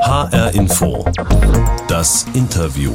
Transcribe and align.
HR 0.00 0.54
Info. 0.54 1.04
Das 1.88 2.26
Interview. 2.34 2.92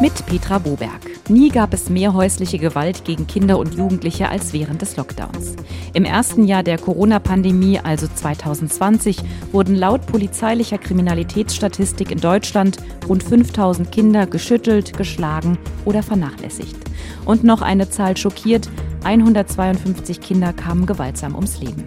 Mit 0.00 0.24
Petra 0.26 0.58
Boberg. 0.58 1.00
Nie 1.28 1.48
gab 1.48 1.72
es 1.74 1.88
mehr 1.88 2.12
häusliche 2.12 2.58
Gewalt 2.58 3.04
gegen 3.04 3.26
Kinder 3.26 3.58
und 3.58 3.74
Jugendliche 3.74 4.28
als 4.28 4.52
während 4.52 4.82
des 4.82 4.96
Lockdowns. 4.96 5.56
Im 5.92 6.04
ersten 6.04 6.44
Jahr 6.44 6.62
der 6.62 6.78
Corona-Pandemie, 6.78 7.80
also 7.80 8.06
2020, 8.06 9.18
wurden 9.52 9.74
laut 9.74 10.06
polizeilicher 10.06 10.78
Kriminalitätsstatistik 10.78 12.10
in 12.10 12.20
Deutschland 12.20 12.76
rund 13.08 13.22
5000 13.22 13.90
Kinder 13.90 14.26
geschüttelt, 14.26 14.96
geschlagen 14.96 15.58
oder 15.84 16.02
vernachlässigt. 16.02 16.76
Und 17.24 17.44
noch 17.44 17.62
eine 17.62 17.88
Zahl 17.90 18.16
schockiert, 18.16 18.68
152 19.04 20.20
Kinder 20.20 20.52
kamen 20.52 20.86
gewaltsam 20.86 21.34
ums 21.34 21.60
Leben. 21.60 21.84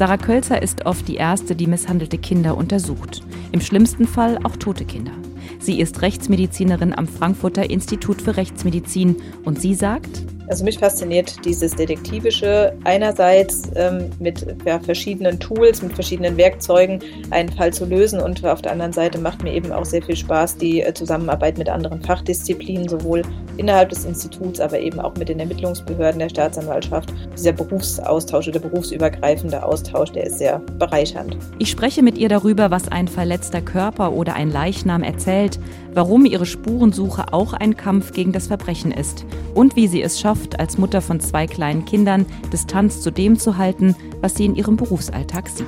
Sarah 0.00 0.16
Kölzer 0.16 0.62
ist 0.62 0.86
oft 0.86 1.06
die 1.08 1.16
erste, 1.16 1.54
die 1.54 1.66
misshandelte 1.66 2.16
Kinder 2.16 2.56
untersucht. 2.56 3.20
Im 3.52 3.60
schlimmsten 3.60 4.06
Fall 4.06 4.38
auch 4.44 4.56
tote 4.56 4.86
Kinder. 4.86 5.12
Sie 5.58 5.78
ist 5.78 6.00
Rechtsmedizinerin 6.00 6.94
am 6.96 7.06
Frankfurter 7.06 7.68
Institut 7.68 8.22
für 8.22 8.38
Rechtsmedizin 8.38 9.16
und 9.44 9.60
sie 9.60 9.74
sagt, 9.74 10.22
also 10.50 10.64
mich 10.64 10.78
fasziniert 10.78 11.44
dieses 11.44 11.76
Detektivische 11.76 12.76
einerseits 12.82 13.70
ähm, 13.76 14.10
mit 14.18 14.44
ja, 14.66 14.80
verschiedenen 14.80 15.38
Tools, 15.38 15.80
mit 15.80 15.92
verschiedenen 15.92 16.36
Werkzeugen 16.36 16.98
einen 17.30 17.50
Fall 17.50 17.72
zu 17.72 17.84
lösen 17.84 18.20
und 18.20 18.44
auf 18.44 18.60
der 18.60 18.72
anderen 18.72 18.92
Seite 18.92 19.18
macht 19.18 19.44
mir 19.44 19.54
eben 19.54 19.70
auch 19.70 19.84
sehr 19.84 20.02
viel 20.02 20.16
Spaß 20.16 20.56
die 20.56 20.82
äh, 20.82 20.92
Zusammenarbeit 20.92 21.56
mit 21.56 21.68
anderen 21.68 22.02
Fachdisziplinen, 22.02 22.88
sowohl 22.88 23.22
innerhalb 23.58 23.90
des 23.90 24.04
Instituts, 24.04 24.58
aber 24.58 24.80
eben 24.80 24.98
auch 24.98 25.14
mit 25.16 25.28
den 25.28 25.38
Ermittlungsbehörden 25.38 26.18
der 26.18 26.30
Staatsanwaltschaft. 26.30 27.12
Dieser 27.36 27.52
Berufsaustausch 27.52 28.48
oder 28.48 28.58
berufsübergreifende 28.58 29.62
Austausch, 29.62 30.10
der 30.10 30.24
ist 30.24 30.38
sehr 30.38 30.58
bereichernd. 30.78 31.36
Ich 31.58 31.70
spreche 31.70 32.02
mit 32.02 32.18
ihr 32.18 32.28
darüber, 32.28 32.72
was 32.72 32.88
ein 32.88 33.06
verletzter 33.06 33.60
Körper 33.60 34.12
oder 34.12 34.34
ein 34.34 34.50
Leichnam 34.50 35.04
erzählt, 35.04 35.60
warum 35.94 36.24
ihre 36.24 36.46
Spurensuche 36.46 37.32
auch 37.32 37.52
ein 37.52 37.76
Kampf 37.76 38.12
gegen 38.12 38.32
das 38.32 38.46
Verbrechen 38.46 38.92
ist 38.92 39.24
und 39.54 39.76
wie 39.76 39.88
sie 39.88 40.02
es 40.02 40.20
schafft, 40.20 40.39
als 40.58 40.78
Mutter 40.78 41.00
von 41.00 41.20
zwei 41.20 41.46
kleinen 41.46 41.84
Kindern 41.84 42.26
Distanz 42.52 43.00
zu 43.00 43.10
dem 43.10 43.38
zu 43.38 43.56
halten, 43.56 43.94
was 44.20 44.34
sie 44.34 44.46
in 44.46 44.54
ihrem 44.54 44.76
Berufsalltag 44.76 45.48
sieht. 45.48 45.66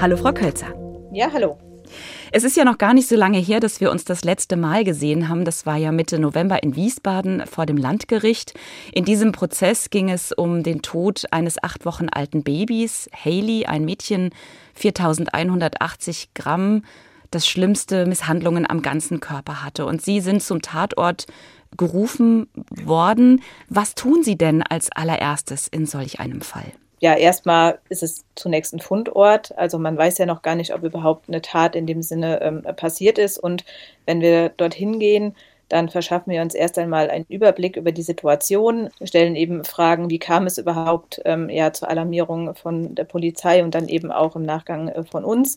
Hallo, 0.00 0.16
Frau 0.16 0.32
Kölzer. 0.32 0.74
Ja, 1.12 1.30
hallo. 1.32 1.58
Es 2.30 2.44
ist 2.44 2.56
ja 2.56 2.64
noch 2.64 2.78
gar 2.78 2.92
nicht 2.92 3.08
so 3.08 3.16
lange 3.16 3.38
her, 3.38 3.60
dass 3.60 3.80
wir 3.80 3.90
uns 3.90 4.04
das 4.04 4.22
letzte 4.22 4.56
Mal 4.56 4.84
gesehen 4.84 5.28
haben. 5.28 5.44
Das 5.44 5.64
war 5.64 5.76
ja 5.76 5.92
Mitte 5.92 6.18
November 6.18 6.62
in 6.62 6.76
Wiesbaden 6.76 7.46
vor 7.46 7.64
dem 7.64 7.76
Landgericht. 7.76 8.54
In 8.92 9.04
diesem 9.04 9.32
Prozess 9.32 9.88
ging 9.88 10.10
es 10.10 10.32
um 10.32 10.62
den 10.62 10.82
Tod 10.82 11.24
eines 11.30 11.62
acht 11.62 11.86
Wochen 11.86 12.08
alten 12.10 12.42
Babys, 12.42 13.08
Haley, 13.12 13.66
ein 13.66 13.84
Mädchen, 13.84 14.30
4180 14.74 16.34
Gramm 16.34 16.82
das 17.30 17.46
schlimmste 17.46 18.06
Misshandlungen 18.06 18.68
am 18.68 18.82
ganzen 18.82 19.20
Körper 19.20 19.62
hatte. 19.62 19.86
Und 19.86 20.02
Sie 20.02 20.20
sind 20.20 20.42
zum 20.42 20.62
Tatort 20.62 21.26
gerufen 21.76 22.48
worden. 22.84 23.42
Was 23.68 23.94
tun 23.94 24.22
Sie 24.22 24.36
denn 24.36 24.62
als 24.62 24.90
allererstes 24.92 25.68
in 25.68 25.86
solch 25.86 26.20
einem 26.20 26.40
Fall? 26.40 26.72
Ja, 27.00 27.14
erstmal 27.14 27.78
ist 27.88 28.02
es 28.02 28.24
zunächst 28.34 28.74
ein 28.74 28.80
Fundort. 28.80 29.56
Also 29.56 29.78
man 29.78 29.96
weiß 29.96 30.18
ja 30.18 30.26
noch 30.26 30.42
gar 30.42 30.56
nicht, 30.56 30.74
ob 30.74 30.82
überhaupt 30.82 31.28
eine 31.28 31.42
Tat 31.42 31.76
in 31.76 31.86
dem 31.86 32.02
Sinne 32.02 32.40
ähm, 32.42 32.62
passiert 32.74 33.18
ist. 33.18 33.38
Und 33.38 33.64
wenn 34.04 34.20
wir 34.20 34.48
dorthin 34.48 34.98
gehen, 34.98 35.34
dann 35.68 35.88
verschaffen 35.88 36.32
wir 36.32 36.42
uns 36.42 36.54
erst 36.54 36.78
einmal 36.78 37.10
einen 37.10 37.26
Überblick 37.28 37.76
über 37.76 37.92
die 37.92 38.02
Situation, 38.02 38.88
stellen 39.02 39.36
eben 39.36 39.64
Fragen, 39.64 40.10
wie 40.10 40.18
kam 40.18 40.46
es 40.46 40.58
überhaupt 40.58 41.20
ähm, 41.24 41.50
ja, 41.50 41.72
zur 41.72 41.90
Alarmierung 41.90 42.54
von 42.54 42.94
der 42.94 43.04
Polizei 43.04 43.62
und 43.62 43.74
dann 43.74 43.88
eben 43.88 44.10
auch 44.10 44.34
im 44.34 44.42
Nachgang 44.42 44.88
äh, 44.88 45.04
von 45.04 45.24
uns 45.24 45.56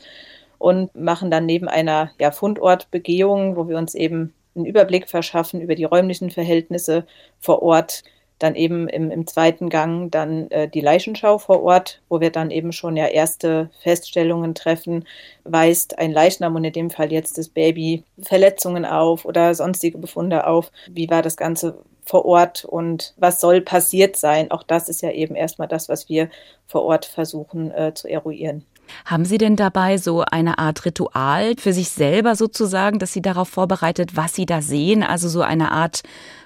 und 0.57 0.93
machen 0.95 1.31
dann 1.31 1.45
neben 1.45 1.67
einer 1.67 2.11
ja, 2.19 2.31
Fundortbegehung, 2.31 3.55
wo 3.55 3.67
wir 3.67 3.77
uns 3.77 3.95
eben 3.95 4.33
einen 4.55 4.65
Überblick 4.65 5.09
verschaffen 5.09 5.61
über 5.61 5.75
die 5.75 5.85
räumlichen 5.85 6.31
Verhältnisse 6.31 7.05
vor 7.39 7.61
Ort, 7.61 8.03
dann 8.41 8.55
eben 8.55 8.87
im, 8.87 9.11
im 9.11 9.27
zweiten 9.27 9.69
Gang 9.69 10.11
dann 10.11 10.49
äh, 10.49 10.67
die 10.67 10.81
Leichenschau 10.81 11.37
vor 11.37 11.61
Ort, 11.61 12.01
wo 12.09 12.21
wir 12.21 12.31
dann 12.31 12.49
eben 12.49 12.71
schon 12.71 12.97
ja 12.97 13.07
erste 13.07 13.69
Feststellungen 13.81 14.55
treffen, 14.55 15.05
weist 15.43 15.99
ein 15.99 16.11
Leichnam 16.11 16.55
und 16.55 16.63
in 16.63 16.73
dem 16.73 16.89
Fall 16.89 17.11
jetzt 17.11 17.37
das 17.37 17.49
Baby 17.49 18.03
Verletzungen 18.21 18.85
auf 18.85 19.25
oder 19.25 19.53
sonstige 19.53 19.97
Befunde 19.99 20.47
auf. 20.47 20.71
Wie 20.89 21.09
war 21.09 21.21
das 21.21 21.37
Ganze 21.37 21.77
vor 22.03 22.25
Ort 22.25 22.65
und 22.65 23.13
was 23.17 23.39
soll 23.39 23.61
passiert 23.61 24.15
sein? 24.15 24.49
Auch 24.49 24.63
das 24.63 24.89
ist 24.89 25.01
ja 25.01 25.11
eben 25.11 25.35
erstmal 25.35 25.67
das, 25.67 25.87
was 25.87 26.09
wir 26.09 26.29
vor 26.65 26.83
Ort 26.83 27.05
versuchen 27.05 27.71
äh, 27.71 27.93
zu 27.93 28.07
eruieren. 28.07 28.65
Haben 29.05 29.25
Sie 29.25 29.37
denn 29.37 29.55
dabei 29.55 29.97
so 29.97 30.21
eine 30.21 30.59
Art 30.59 30.85
Ritual 30.85 31.55
für 31.57 31.73
sich 31.73 31.89
selber 31.89 32.35
sozusagen, 32.35 32.99
dass 32.99 33.13
Sie 33.13 33.21
darauf 33.21 33.49
vorbereitet, 33.49 34.15
was 34.15 34.35
Sie 34.35 34.45
da 34.45 34.61
sehen? 34.61 35.03
Also 35.03 35.29
so 35.29 35.41
eine 35.41 35.71
Art 35.71 36.03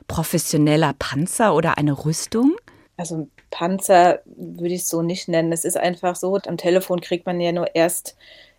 professioneller 0.07 0.93
Panzer 0.97 1.55
oder 1.55 1.77
eine 1.77 2.05
Rüstung? 2.05 2.55
Also 2.97 3.27
Panzer 3.51 4.19
würde 4.25 4.73
ich 4.73 4.87
so 4.87 5.01
nicht 5.01 5.27
nennen. 5.27 5.51
Es 5.51 5.65
ist 5.65 5.77
einfach 5.77 6.15
so, 6.15 6.37
am 6.45 6.57
Telefon 6.57 7.01
kriegt 7.01 7.25
man 7.25 7.39
ja 7.39 7.51
nur 7.51 7.75
erst 7.75 8.15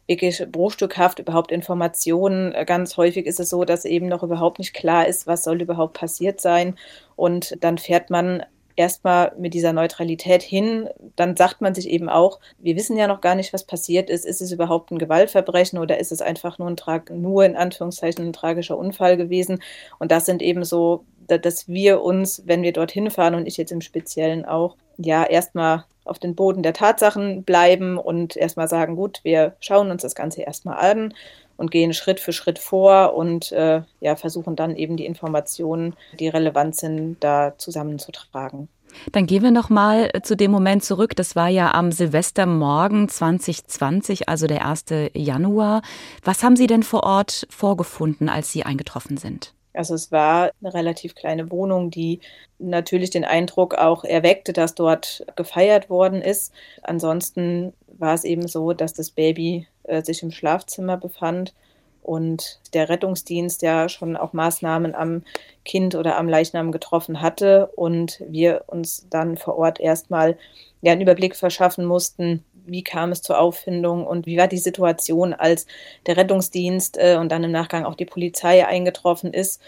wirklich 0.07 0.45
bruchstückhaft 0.51 1.19
überhaupt 1.19 1.51
Informationen. 1.51 2.55
Ganz 2.67 2.97
häufig 2.97 3.27
ist 3.27 3.41
es 3.41 3.51
so, 3.51 3.65
dass 3.65 3.85
eben 3.85 4.07
noch 4.09 4.23
überhaupt 4.23 4.59
nicht 4.59 4.73
klar 4.73 5.07
ist, 5.07 5.27
was 5.27 5.45
soll 5.45 5.61
überhaupt 5.61 5.95
passiert 5.95 6.41
sein. 6.41 6.77
Und 7.17 7.57
dann 7.63 7.79
fährt 7.79 8.11
man 8.11 8.45
erstmal 8.77 9.33
mit 9.39 9.55
dieser 9.55 9.73
Neutralität 9.73 10.43
hin. 10.43 10.89
Dann 11.17 11.37
sagt 11.37 11.61
man 11.61 11.75
sich 11.75 11.89
eben 11.89 12.09
auch, 12.09 12.41
wir 12.59 12.77
wissen 12.77 12.97
ja 12.97 13.07
noch 13.07 13.21
gar 13.21 13.35
nicht, 13.35 13.53
was 13.53 13.65
passiert 13.65 14.11
ist. 14.11 14.25
Ist 14.25 14.41
es 14.41 14.53
überhaupt 14.53 14.91
ein 14.91 14.99
Gewaltverbrechen 14.99 15.79
oder 15.79 15.99
ist 15.99 16.13
es 16.13 16.23
einfach 16.23 16.59
nur 16.59 16.69
ein 16.69 16.77
Trag 16.77 17.11
nur 17.11 17.45
in 17.45 17.57
Anführungszeichen 17.57 18.25
ein 18.25 18.33
tragischer 18.33 18.79
Unfall 18.79 19.17
gewesen? 19.17 19.63
Und 19.99 20.13
das 20.13 20.27
sind 20.27 20.43
eben 20.43 20.65
so, 20.65 21.05
dass 21.27 21.69
wir 21.69 22.03
uns, 22.03 22.43
wenn 22.47 22.63
wir 22.63 22.73
dorthin 22.73 23.11
fahren 23.11 23.35
und 23.35 23.47
ich 23.47 23.57
jetzt 23.57 23.73
im 23.73 23.81
Speziellen 23.81 24.45
auch, 24.45 24.77
ja, 24.99 25.25
erstmal 25.25 25.85
auf 26.05 26.19
den 26.19 26.37
Boden 26.37 26.63
der 26.63 26.73
Tatsachen 26.73 27.43
bleiben 27.43 27.99
und 27.99 28.37
erstmal 28.37 28.69
sagen, 28.69 28.97
gut, 28.97 29.21
wir 29.25 29.57
schauen 29.61 29.91
uns 29.91 30.03
das 30.03 30.15
Ganze 30.15 30.43
erstmal 30.43 30.79
an 30.79 31.13
und 31.56 31.71
gehen 31.71 31.94
Schritt 31.94 32.21
für 32.21 32.33
Schritt 32.33 32.59
vor 32.59 33.15
und 33.15 33.53
äh, 33.53 33.83
ja, 34.00 34.17
versuchen 34.17 34.56
dann 34.56 34.77
eben 34.77 34.97
die 34.97 35.06
Informationen, 35.06 35.94
die 36.19 36.28
relevant 36.28 36.77
sind, 36.77 37.17
da 37.21 37.55
zusammenzutragen. 37.59 38.69
Dann 39.12 39.27
gehen 39.27 39.43
wir 39.43 39.50
noch 39.50 39.69
mal 39.69 40.11
zu 40.22 40.37
dem 40.37 40.50
Moment 40.50 40.84
zurück. 40.84 41.16
Das 41.16 41.37
war 41.37 41.49
ja 41.49 41.72
am 41.75 41.93
Silvestermorgen 41.93 43.09
2020, 43.09 44.28
also 44.28 44.47
der 44.47 44.66
1. 44.66 44.84
Januar. 45.15 45.83
Was 46.25 46.43
haben 46.43 46.56
Sie 46.56 46.66
denn 46.66 46.83
vor 46.83 47.03
Ort 47.03 47.47
vorgefunden, 47.50 48.28
als 48.28 48.53
Sie 48.53 48.62
eingetroffen 48.62 49.16
sind? 49.16 49.53
Also 49.75 49.95
es 49.95 50.11
war 50.11 50.50
eine 50.62 50.72
relativ 50.72 51.15
kleine 51.15 51.50
Wohnung, 51.50 51.91
die 51.91 52.21
natürlich 52.59 53.11
den 53.11 53.25
Eindruck 53.25 53.75
auch 53.75 54.05
erweckte, 54.05 54.55
dass 54.55 54.75
dort 54.75 55.27
gefeiert 55.37 55.91
worden 55.91 56.22
ist. 56.22 56.53
Ansonsten 56.83 57.75
war 57.87 58.15
es 58.15 58.25
eben 58.25 58.49
so, 58.49 58.72
dass 58.72 58.95
das 58.95 59.11
Baby 59.11 59.66
äh, 59.89 60.03
sich 60.03 60.23
im 60.23 60.31
Schlafzimmer 60.31 60.97
befand 60.97 61.55
und 62.03 62.61
der 62.73 62.89
Rettungsdienst 62.89 63.63
ja 63.63 63.89
schon 63.89 64.17
auch 64.17 64.33
Maßnahmen 64.33 64.95
am 64.95 65.23
Kind 65.65 65.97
oder 65.97 66.17
am 66.17 66.29
Leichnam 66.29 66.71
getroffen 66.71 67.21
hatte 67.21 67.67
und 67.75 68.23
wir 68.29 68.65
uns 68.69 69.07
dann 69.11 69.37
vor 69.37 69.59
Ort 69.59 69.81
erstmal 69.81 70.39
ja, 70.83 70.93
einen 70.93 71.01
Überblick 71.01 71.35
verschaffen 71.35 71.85
mussten, 71.85 72.45
wie 72.65 72.85
kam 72.85 73.11
es 73.13 73.23
zur 73.23 73.41
Auffindung 73.41 74.07
und 74.07 74.27
wie 74.27 74.39
war 74.39 74.49
die 74.49 74.59
Situation, 74.59 75.35
als 75.35 75.67
der 76.07 76.17
Rettungsdienst 76.17 76.97
äh, 76.99 77.17
und 77.19 77.31
dann 77.33 77.45
im 77.45 77.53
Nachgang 77.53 77.85
auch 77.85 77.95
die 77.95 78.05
Polizei 78.05 78.67
eingetroffen 78.67 79.33
ist 79.33 79.61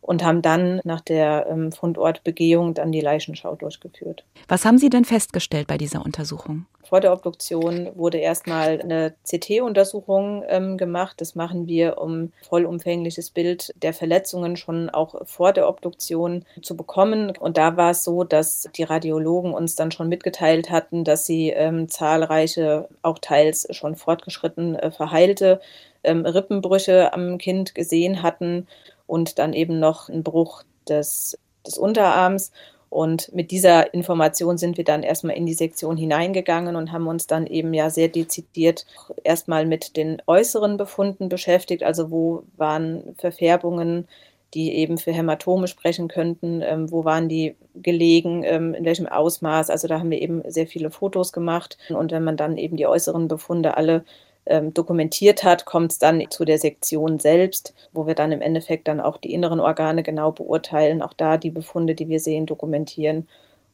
und 0.00 0.24
haben 0.24 0.42
dann 0.42 0.80
nach 0.84 1.00
der 1.00 1.46
ähm, 1.50 1.72
Fundortbegehung 1.72 2.74
dann 2.74 2.92
die 2.92 3.00
Leichenschau 3.00 3.54
durchgeführt. 3.54 4.24
Was 4.48 4.64
haben 4.64 4.78
Sie 4.78 4.90
denn 4.90 5.04
festgestellt 5.04 5.66
bei 5.66 5.78
dieser 5.78 6.04
Untersuchung? 6.04 6.66
Vor 6.82 7.00
der 7.00 7.12
Obduktion 7.12 7.90
wurde 7.94 8.18
erstmal 8.18 8.80
eine 8.80 9.14
CT-Untersuchung 9.24 10.42
ähm, 10.48 10.76
gemacht. 10.76 11.20
Das 11.20 11.36
machen 11.36 11.68
wir, 11.68 11.98
um 11.98 12.32
vollumfängliches 12.48 13.30
Bild 13.30 13.72
der 13.80 13.94
Verletzungen 13.94 14.56
schon 14.56 14.90
auch 14.90 15.24
vor 15.24 15.52
der 15.52 15.68
Obduktion 15.68 16.44
zu 16.62 16.76
bekommen. 16.76 17.32
Und 17.38 17.58
da 17.58 17.76
war 17.76 17.92
es 17.92 18.02
so, 18.02 18.24
dass 18.24 18.68
die 18.74 18.82
Radiologen 18.82 19.54
uns 19.54 19.76
dann 19.76 19.92
schon 19.92 20.08
mitgeteilt 20.08 20.70
hatten, 20.70 21.04
dass 21.04 21.26
sie 21.26 21.50
ähm, 21.50 21.88
zahlreiche, 21.88 22.88
auch 23.02 23.20
teils 23.20 23.68
schon 23.70 23.94
fortgeschritten 23.94 24.74
äh, 24.74 24.90
verheilte 24.90 25.60
ähm, 26.02 26.24
Rippenbrüche 26.24 27.12
am 27.12 27.38
Kind 27.38 27.74
gesehen 27.74 28.22
hatten 28.22 28.66
und 29.10 29.38
dann 29.38 29.52
eben 29.52 29.80
noch 29.80 30.08
ein 30.08 30.22
Bruch 30.22 30.62
des, 30.88 31.38
des 31.66 31.76
Unterarms. 31.76 32.52
Und 32.88 33.32
mit 33.32 33.50
dieser 33.50 33.94
Information 33.94 34.58
sind 34.58 34.76
wir 34.76 34.84
dann 34.84 35.02
erstmal 35.02 35.36
in 35.36 35.46
die 35.46 35.54
Sektion 35.54 35.96
hineingegangen 35.96 36.74
und 36.74 36.90
haben 36.90 37.06
uns 37.06 37.26
dann 37.26 37.46
eben 37.46 37.72
ja 37.72 37.90
sehr 37.90 38.08
dezidiert 38.08 38.84
erstmal 39.22 39.66
mit 39.66 39.96
den 39.96 40.20
äußeren 40.26 40.76
Befunden 40.76 41.28
beschäftigt. 41.28 41.84
Also 41.84 42.10
wo 42.10 42.42
waren 42.56 43.14
Verfärbungen 43.18 44.08
die 44.54 44.74
eben 44.74 44.98
für 44.98 45.12
Hämatome 45.12 45.68
sprechen 45.68 46.08
könnten. 46.08 46.60
Ähm, 46.62 46.90
wo 46.90 47.04
waren 47.04 47.28
die 47.28 47.54
gelegen, 47.76 48.42
ähm, 48.44 48.74
in 48.74 48.84
welchem 48.84 49.06
Ausmaß? 49.06 49.70
Also 49.70 49.86
da 49.86 50.00
haben 50.00 50.10
wir 50.10 50.20
eben 50.20 50.42
sehr 50.50 50.66
viele 50.66 50.90
Fotos 50.90 51.32
gemacht. 51.32 51.78
Und 51.88 52.10
wenn 52.10 52.24
man 52.24 52.36
dann 52.36 52.58
eben 52.58 52.76
die 52.76 52.86
äußeren 52.86 53.28
Befunde 53.28 53.76
alle 53.76 54.04
ähm, 54.46 54.74
dokumentiert 54.74 55.44
hat, 55.44 55.64
kommt 55.64 55.92
es 55.92 55.98
dann 55.98 56.22
zu 56.30 56.44
der 56.44 56.58
Sektion 56.58 57.18
selbst, 57.18 57.74
wo 57.92 58.06
wir 58.06 58.14
dann 58.14 58.32
im 58.32 58.42
Endeffekt 58.42 58.88
dann 58.88 59.00
auch 59.00 59.16
die 59.16 59.32
inneren 59.32 59.60
Organe 59.60 60.02
genau 60.02 60.32
beurteilen, 60.32 61.02
auch 61.02 61.12
da 61.12 61.36
die 61.36 61.50
Befunde, 61.50 61.94
die 61.94 62.08
wir 62.08 62.20
sehen, 62.20 62.46
dokumentieren 62.46 63.28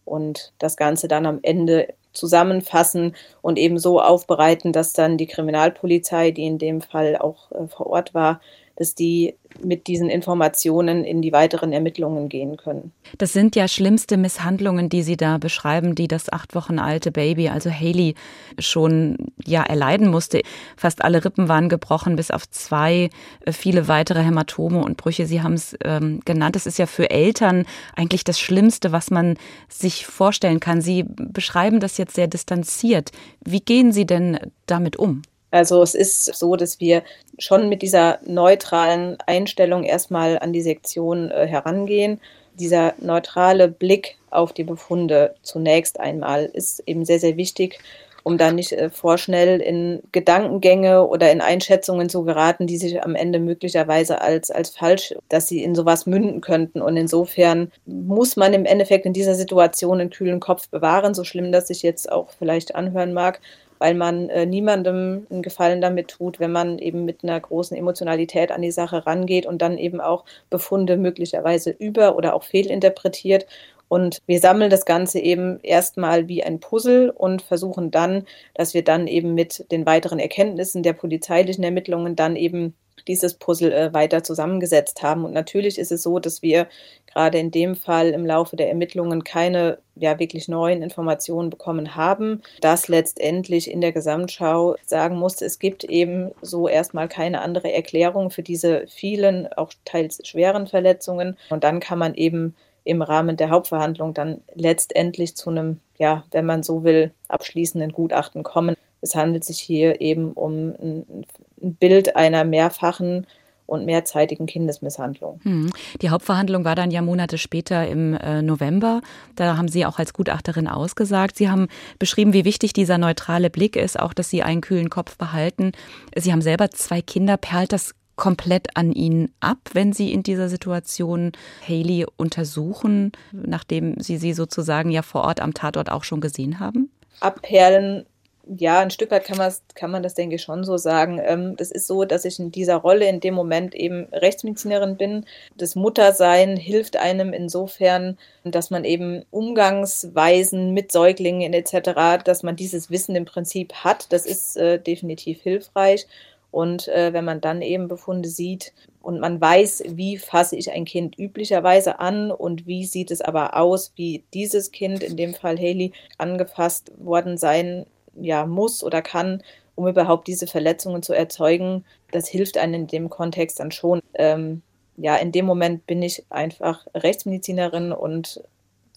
und 0.04 0.52
das 0.58 0.76
Ganze 0.76 1.08
dann 1.08 1.26
am 1.26 1.40
Ende 1.42 1.94
zusammenfassen 2.12 3.14
und 3.42 3.58
eben 3.58 3.78
so 3.78 4.00
aufbereiten, 4.00 4.72
dass 4.72 4.92
dann 4.92 5.18
die 5.18 5.26
Kriminalpolizei, 5.26 6.30
die 6.30 6.46
in 6.46 6.58
dem 6.58 6.80
Fall 6.80 7.16
auch 7.16 7.52
äh, 7.52 7.66
vor 7.68 7.86
Ort 7.88 8.14
war, 8.14 8.40
dass 8.76 8.94
die 8.94 9.34
mit 9.62 9.86
diesen 9.86 10.10
Informationen 10.10 11.04
in 11.04 11.22
die 11.22 11.32
weiteren 11.32 11.72
Ermittlungen 11.72 12.28
gehen 12.28 12.56
können. 12.56 12.92
Das 13.18 13.32
sind 13.32 13.56
ja 13.56 13.68
schlimmste 13.68 14.16
Misshandlungen, 14.16 14.88
die 14.88 15.02
Sie 15.02 15.16
da 15.16 15.38
beschreiben, 15.38 15.94
die 15.94 16.08
das 16.08 16.30
acht 16.30 16.54
Wochen 16.54 16.78
alte 16.78 17.10
Baby, 17.10 17.48
also 17.48 17.70
Haley, 17.70 18.14
schon 18.58 19.16
ja 19.44 19.62
erleiden 19.62 20.08
musste. 20.08 20.42
Fast 20.76 21.02
alle 21.02 21.24
Rippen 21.24 21.48
waren 21.48 21.68
gebrochen, 21.68 22.16
bis 22.16 22.30
auf 22.30 22.48
zwei, 22.50 23.10
äh, 23.44 23.52
viele 23.52 23.88
weitere 23.88 24.22
Hämatome 24.22 24.84
und 24.84 24.96
Brüche. 24.96 25.26
Sie 25.26 25.42
haben 25.42 25.54
es 25.54 25.76
ähm, 25.82 26.20
genannt. 26.24 26.56
Das 26.56 26.66
ist 26.66 26.78
ja 26.78 26.86
für 26.86 27.10
Eltern 27.10 27.64
eigentlich 27.94 28.24
das 28.24 28.38
Schlimmste, 28.38 28.92
was 28.92 29.10
man 29.10 29.36
sich 29.68 30.06
vorstellen 30.06 30.60
kann. 30.60 30.80
Sie 30.80 31.04
beschreiben 31.06 31.80
das 31.80 31.96
jetzt 31.96 32.14
sehr 32.14 32.26
distanziert. 32.26 33.10
Wie 33.44 33.60
gehen 33.60 33.92
Sie 33.92 34.06
denn 34.06 34.38
damit 34.66 34.96
um? 34.96 35.22
Also 35.56 35.82
es 35.82 35.94
ist 35.94 36.26
so, 36.34 36.54
dass 36.54 36.80
wir 36.80 37.02
schon 37.38 37.70
mit 37.70 37.80
dieser 37.80 38.18
neutralen 38.26 39.16
Einstellung 39.24 39.84
erstmal 39.84 40.38
an 40.38 40.52
die 40.52 40.60
Sektion 40.60 41.30
äh, 41.30 41.46
herangehen. 41.46 42.20
Dieser 42.60 42.92
neutrale 42.98 43.68
Blick 43.68 44.18
auf 44.30 44.52
die 44.52 44.64
Befunde 44.64 45.34
zunächst 45.40 45.98
einmal 45.98 46.44
ist 46.44 46.82
eben 46.86 47.06
sehr, 47.06 47.20
sehr 47.20 47.38
wichtig, 47.38 47.78
um 48.22 48.36
da 48.36 48.52
nicht 48.52 48.72
äh, 48.72 48.90
vorschnell 48.90 49.62
in 49.62 50.02
Gedankengänge 50.12 51.06
oder 51.06 51.32
in 51.32 51.40
Einschätzungen 51.40 52.10
zu 52.10 52.24
geraten, 52.24 52.66
die 52.66 52.76
sich 52.76 53.02
am 53.02 53.14
Ende 53.14 53.38
möglicherweise 53.38 54.20
als, 54.20 54.50
als 54.50 54.68
falsch, 54.68 55.14
dass 55.30 55.48
sie 55.48 55.62
in 55.62 55.74
sowas 55.74 56.04
münden 56.04 56.42
könnten. 56.42 56.82
Und 56.82 56.98
insofern 56.98 57.72
muss 57.86 58.36
man 58.36 58.52
im 58.52 58.66
Endeffekt 58.66 59.06
in 59.06 59.14
dieser 59.14 59.34
Situation 59.34 60.00
einen 60.00 60.10
kühlen 60.10 60.40
Kopf 60.40 60.68
bewahren, 60.68 61.14
so 61.14 61.24
schlimm 61.24 61.50
das 61.50 61.68
sich 61.68 61.82
jetzt 61.82 62.12
auch 62.12 62.28
vielleicht 62.38 62.74
anhören 62.74 63.14
mag 63.14 63.40
weil 63.78 63.94
man 63.94 64.28
äh, 64.28 64.46
niemandem 64.46 65.26
einen 65.30 65.42
Gefallen 65.42 65.80
damit 65.80 66.08
tut, 66.08 66.40
wenn 66.40 66.52
man 66.52 66.78
eben 66.78 67.04
mit 67.04 67.22
einer 67.22 67.38
großen 67.40 67.76
Emotionalität 67.76 68.50
an 68.50 68.62
die 68.62 68.70
Sache 68.70 69.06
rangeht 69.06 69.46
und 69.46 69.62
dann 69.62 69.78
eben 69.78 70.00
auch 70.00 70.24
Befunde 70.50 70.96
möglicherweise 70.96 71.70
über- 71.70 72.16
oder 72.16 72.34
auch 72.34 72.44
fehlinterpretiert. 72.44 73.46
Und 73.88 74.20
wir 74.26 74.40
sammeln 74.40 74.70
das 74.70 74.84
Ganze 74.84 75.20
eben 75.20 75.60
erstmal 75.62 76.28
wie 76.28 76.42
ein 76.42 76.58
Puzzle 76.58 77.10
und 77.10 77.42
versuchen 77.42 77.90
dann, 77.90 78.24
dass 78.54 78.74
wir 78.74 78.82
dann 78.82 79.06
eben 79.06 79.34
mit 79.34 79.70
den 79.70 79.86
weiteren 79.86 80.18
Erkenntnissen 80.18 80.82
der 80.82 80.92
polizeilichen 80.92 81.62
Ermittlungen 81.62 82.16
dann 82.16 82.34
eben 82.34 82.74
dieses 83.08 83.34
Puzzle 83.34 83.72
äh, 83.72 83.92
weiter 83.92 84.22
zusammengesetzt 84.22 85.02
haben. 85.02 85.24
Und 85.24 85.32
natürlich 85.32 85.78
ist 85.78 85.92
es 85.92 86.02
so, 86.02 86.18
dass 86.18 86.42
wir 86.42 86.68
gerade 87.16 87.38
in 87.38 87.50
dem 87.50 87.76
Fall 87.76 88.10
im 88.10 88.26
Laufe 88.26 88.56
der 88.56 88.68
Ermittlungen 88.68 89.24
keine 89.24 89.78
ja 89.94 90.18
wirklich 90.18 90.48
neuen 90.48 90.82
Informationen 90.82 91.48
bekommen 91.48 91.96
haben, 91.96 92.42
dass 92.60 92.88
letztendlich 92.88 93.70
in 93.70 93.80
der 93.80 93.92
Gesamtschau 93.92 94.76
sagen 94.84 95.16
musste, 95.16 95.46
es 95.46 95.58
gibt 95.58 95.84
eben 95.84 96.32
so 96.42 96.68
erstmal 96.68 97.08
keine 97.08 97.40
andere 97.40 97.72
Erklärung 97.72 98.30
für 98.30 98.42
diese 98.42 98.86
vielen, 98.88 99.50
auch 99.52 99.72
teils 99.86 100.20
schweren 100.24 100.66
Verletzungen. 100.66 101.38
Und 101.48 101.64
dann 101.64 101.80
kann 101.80 101.98
man 101.98 102.14
eben 102.14 102.54
im 102.84 103.02
Rahmen 103.02 103.36
der 103.36 103.50
Hauptverhandlung 103.50 104.14
dann 104.14 104.42
letztendlich 104.54 105.34
zu 105.36 105.50
einem, 105.50 105.80
ja, 105.98 106.24
wenn 106.30 106.46
man 106.46 106.62
so 106.62 106.84
will, 106.84 107.12
abschließenden 107.28 107.92
Gutachten 107.92 108.42
kommen. 108.42 108.76
Es 109.00 109.14
handelt 109.14 109.44
sich 109.44 109.58
hier 109.58 110.00
eben 110.00 110.32
um 110.32 110.74
ein 110.80 111.26
ein 111.66 111.74
Bild 111.74 112.16
einer 112.16 112.44
mehrfachen 112.44 113.26
und 113.66 113.84
mehrzeitigen 113.84 114.46
Kindesmisshandlung. 114.46 115.40
Hm. 115.42 115.70
Die 116.00 116.10
Hauptverhandlung 116.10 116.64
war 116.64 116.76
dann 116.76 116.90
ja 116.90 117.02
Monate 117.02 117.36
später 117.36 117.86
im 117.86 118.14
äh, 118.14 118.40
November. 118.40 119.00
Da 119.34 119.56
haben 119.56 119.68
Sie 119.68 119.84
auch 119.84 119.98
als 119.98 120.12
Gutachterin 120.12 120.68
ausgesagt. 120.68 121.36
Sie 121.36 121.50
haben 121.50 121.66
beschrieben, 121.98 122.32
wie 122.32 122.44
wichtig 122.44 122.72
dieser 122.72 122.96
neutrale 122.96 123.50
Blick 123.50 123.76
ist, 123.76 123.98
auch 123.98 124.14
dass 124.14 124.30
Sie 124.30 124.42
einen 124.42 124.60
kühlen 124.60 124.88
Kopf 124.88 125.18
behalten. 125.18 125.72
Sie 126.14 126.32
haben 126.32 126.42
selber 126.42 126.70
zwei 126.70 127.02
Kinder. 127.02 127.36
Perlt 127.36 127.72
das 127.72 127.94
komplett 128.14 128.76
an 128.76 128.92
Ihnen 128.92 129.32
ab, 129.40 129.58
wenn 129.72 129.92
Sie 129.92 130.12
in 130.12 130.22
dieser 130.22 130.48
Situation 130.48 131.32
Haley 131.66 132.06
untersuchen, 132.16 133.12
nachdem 133.32 134.00
Sie 134.00 134.16
sie 134.16 134.32
sozusagen 134.32 134.90
ja 134.90 135.02
vor 135.02 135.22
Ort 135.22 135.40
am 135.40 135.54
Tatort 135.54 135.90
auch 135.90 136.04
schon 136.04 136.20
gesehen 136.20 136.58
haben? 136.58 136.90
Abperlen 137.20 138.06
ja, 138.46 138.80
ein 138.80 138.90
Stück 138.90 139.10
weit 139.10 139.24
kann, 139.24 139.52
kann 139.74 139.90
man 139.90 140.02
das, 140.02 140.14
denke 140.14 140.36
ich, 140.36 140.42
schon 140.42 140.64
so 140.64 140.76
sagen. 140.76 141.20
Ähm, 141.22 141.56
das 141.56 141.70
ist 141.70 141.86
so, 141.86 142.04
dass 142.04 142.24
ich 142.24 142.38
in 142.38 142.52
dieser 142.52 142.76
Rolle 142.76 143.08
in 143.08 143.20
dem 143.20 143.34
Moment 143.34 143.74
eben 143.74 144.06
Rechtsmedizinerin 144.12 144.96
bin. 144.96 145.26
Das 145.56 145.74
Muttersein 145.74 146.56
hilft 146.56 146.96
einem 146.96 147.32
insofern, 147.32 148.18
dass 148.44 148.70
man 148.70 148.84
eben 148.84 149.24
Umgangsweisen 149.30 150.72
mit 150.72 150.92
Säuglingen 150.92 151.52
etc., 151.52 152.22
dass 152.24 152.42
man 152.42 152.56
dieses 152.56 152.90
Wissen 152.90 153.16
im 153.16 153.24
Prinzip 153.24 153.72
hat. 153.74 154.12
Das 154.12 154.26
ist 154.26 154.56
äh, 154.56 154.78
definitiv 154.78 155.42
hilfreich. 155.42 156.06
Und 156.52 156.88
äh, 156.88 157.12
wenn 157.12 157.24
man 157.24 157.40
dann 157.40 157.60
eben 157.60 157.88
Befunde 157.88 158.28
sieht 158.28 158.72
und 159.02 159.20
man 159.20 159.40
weiß, 159.40 159.82
wie 159.88 160.16
fasse 160.16 160.56
ich 160.56 160.70
ein 160.70 160.84
Kind 160.84 161.18
üblicherweise 161.18 161.98
an 161.98 162.30
und 162.30 162.66
wie 162.66 162.86
sieht 162.86 163.10
es 163.10 163.20
aber 163.20 163.56
aus, 163.56 163.92
wie 163.96 164.24
dieses 164.32 164.70
Kind, 164.70 165.02
in 165.02 165.16
dem 165.16 165.34
Fall 165.34 165.58
Haley, 165.58 165.92
angefasst 166.16 166.92
worden 166.96 167.36
sein 167.36 167.86
ja, 168.20 168.46
muss 168.46 168.82
oder 168.82 169.02
kann, 169.02 169.42
um 169.74 169.86
überhaupt 169.88 170.26
diese 170.28 170.46
Verletzungen 170.46 171.02
zu 171.02 171.12
erzeugen. 171.12 171.84
Das 172.10 172.28
hilft 172.28 172.58
einem 172.58 172.74
in 172.74 172.86
dem 172.86 173.10
Kontext 173.10 173.60
dann 173.60 173.70
schon. 173.70 174.00
Ähm, 174.14 174.62
ja, 174.96 175.16
in 175.16 175.32
dem 175.32 175.44
Moment 175.44 175.86
bin 175.86 176.02
ich 176.02 176.24
einfach 176.30 176.86
Rechtsmedizinerin 176.94 177.92
und 177.92 178.42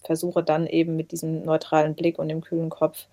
versuche 0.04 0.42
dann 0.42 0.66
eben 0.66 0.96
mit 0.96 1.12
diesem 1.12 1.44
neutralen 1.44 1.94
Blick 1.94 2.18
und 2.18 2.28
dem 2.28 2.40
kühlen 2.40 2.70
Kopf 2.70 3.06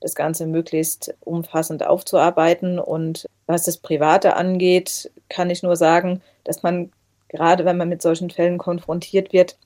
das 0.00 0.16
Ganze 0.16 0.46
möglichst 0.46 1.14
umfassend 1.20 1.86
aufzuarbeiten. 1.86 2.80
Und 2.80 3.26
was 3.46 3.64
das 3.64 3.78
Private 3.78 4.34
angeht, 4.34 5.12
kann 5.28 5.50
ich 5.50 5.62
nur 5.62 5.76
sagen, 5.76 6.20
dass 6.42 6.64
man 6.64 6.90
gerade 7.32 7.64
wenn 7.64 7.76
man 7.76 7.88
mit 7.88 8.02
solchen 8.02 8.30
Fällen 8.30 8.58
konfrontiert 8.58 9.32
wird, 9.32 9.56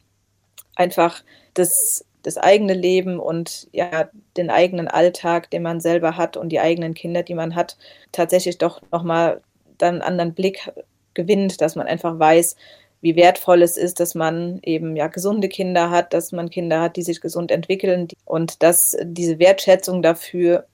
einfach 0.74 1.22
das 1.54 2.05
das 2.26 2.38
eigene 2.38 2.74
Leben 2.74 3.20
und 3.20 3.68
ja 3.70 4.10
den 4.36 4.50
eigenen 4.50 4.88
Alltag, 4.88 5.48
den 5.50 5.62
man 5.62 5.80
selber 5.80 6.16
hat 6.16 6.36
und 6.36 6.48
die 6.48 6.58
eigenen 6.58 6.92
Kinder, 6.92 7.22
die 7.22 7.34
man 7.34 7.54
hat, 7.54 7.76
tatsächlich 8.10 8.58
doch 8.58 8.82
nochmal 8.90 9.40
dann 9.78 9.94
einen 9.94 10.02
anderen 10.02 10.34
Blick 10.34 10.72
gewinnt, 11.14 11.60
dass 11.60 11.76
man 11.76 11.86
einfach 11.86 12.18
weiß, 12.18 12.56
wie 13.00 13.14
wertvoll 13.14 13.62
es 13.62 13.76
ist, 13.76 14.00
dass 14.00 14.16
man 14.16 14.58
eben 14.62 14.96
ja 14.96 15.06
gesunde 15.06 15.48
Kinder 15.48 15.90
hat, 15.90 16.12
dass 16.12 16.32
man 16.32 16.50
Kinder 16.50 16.80
hat, 16.80 16.96
die 16.96 17.02
sich 17.02 17.20
gesund 17.20 17.52
entwickeln 17.52 18.08
und 18.24 18.60
dass 18.64 18.96
diese 19.04 19.38
Wertschätzung 19.38 20.02
dafür 20.02 20.66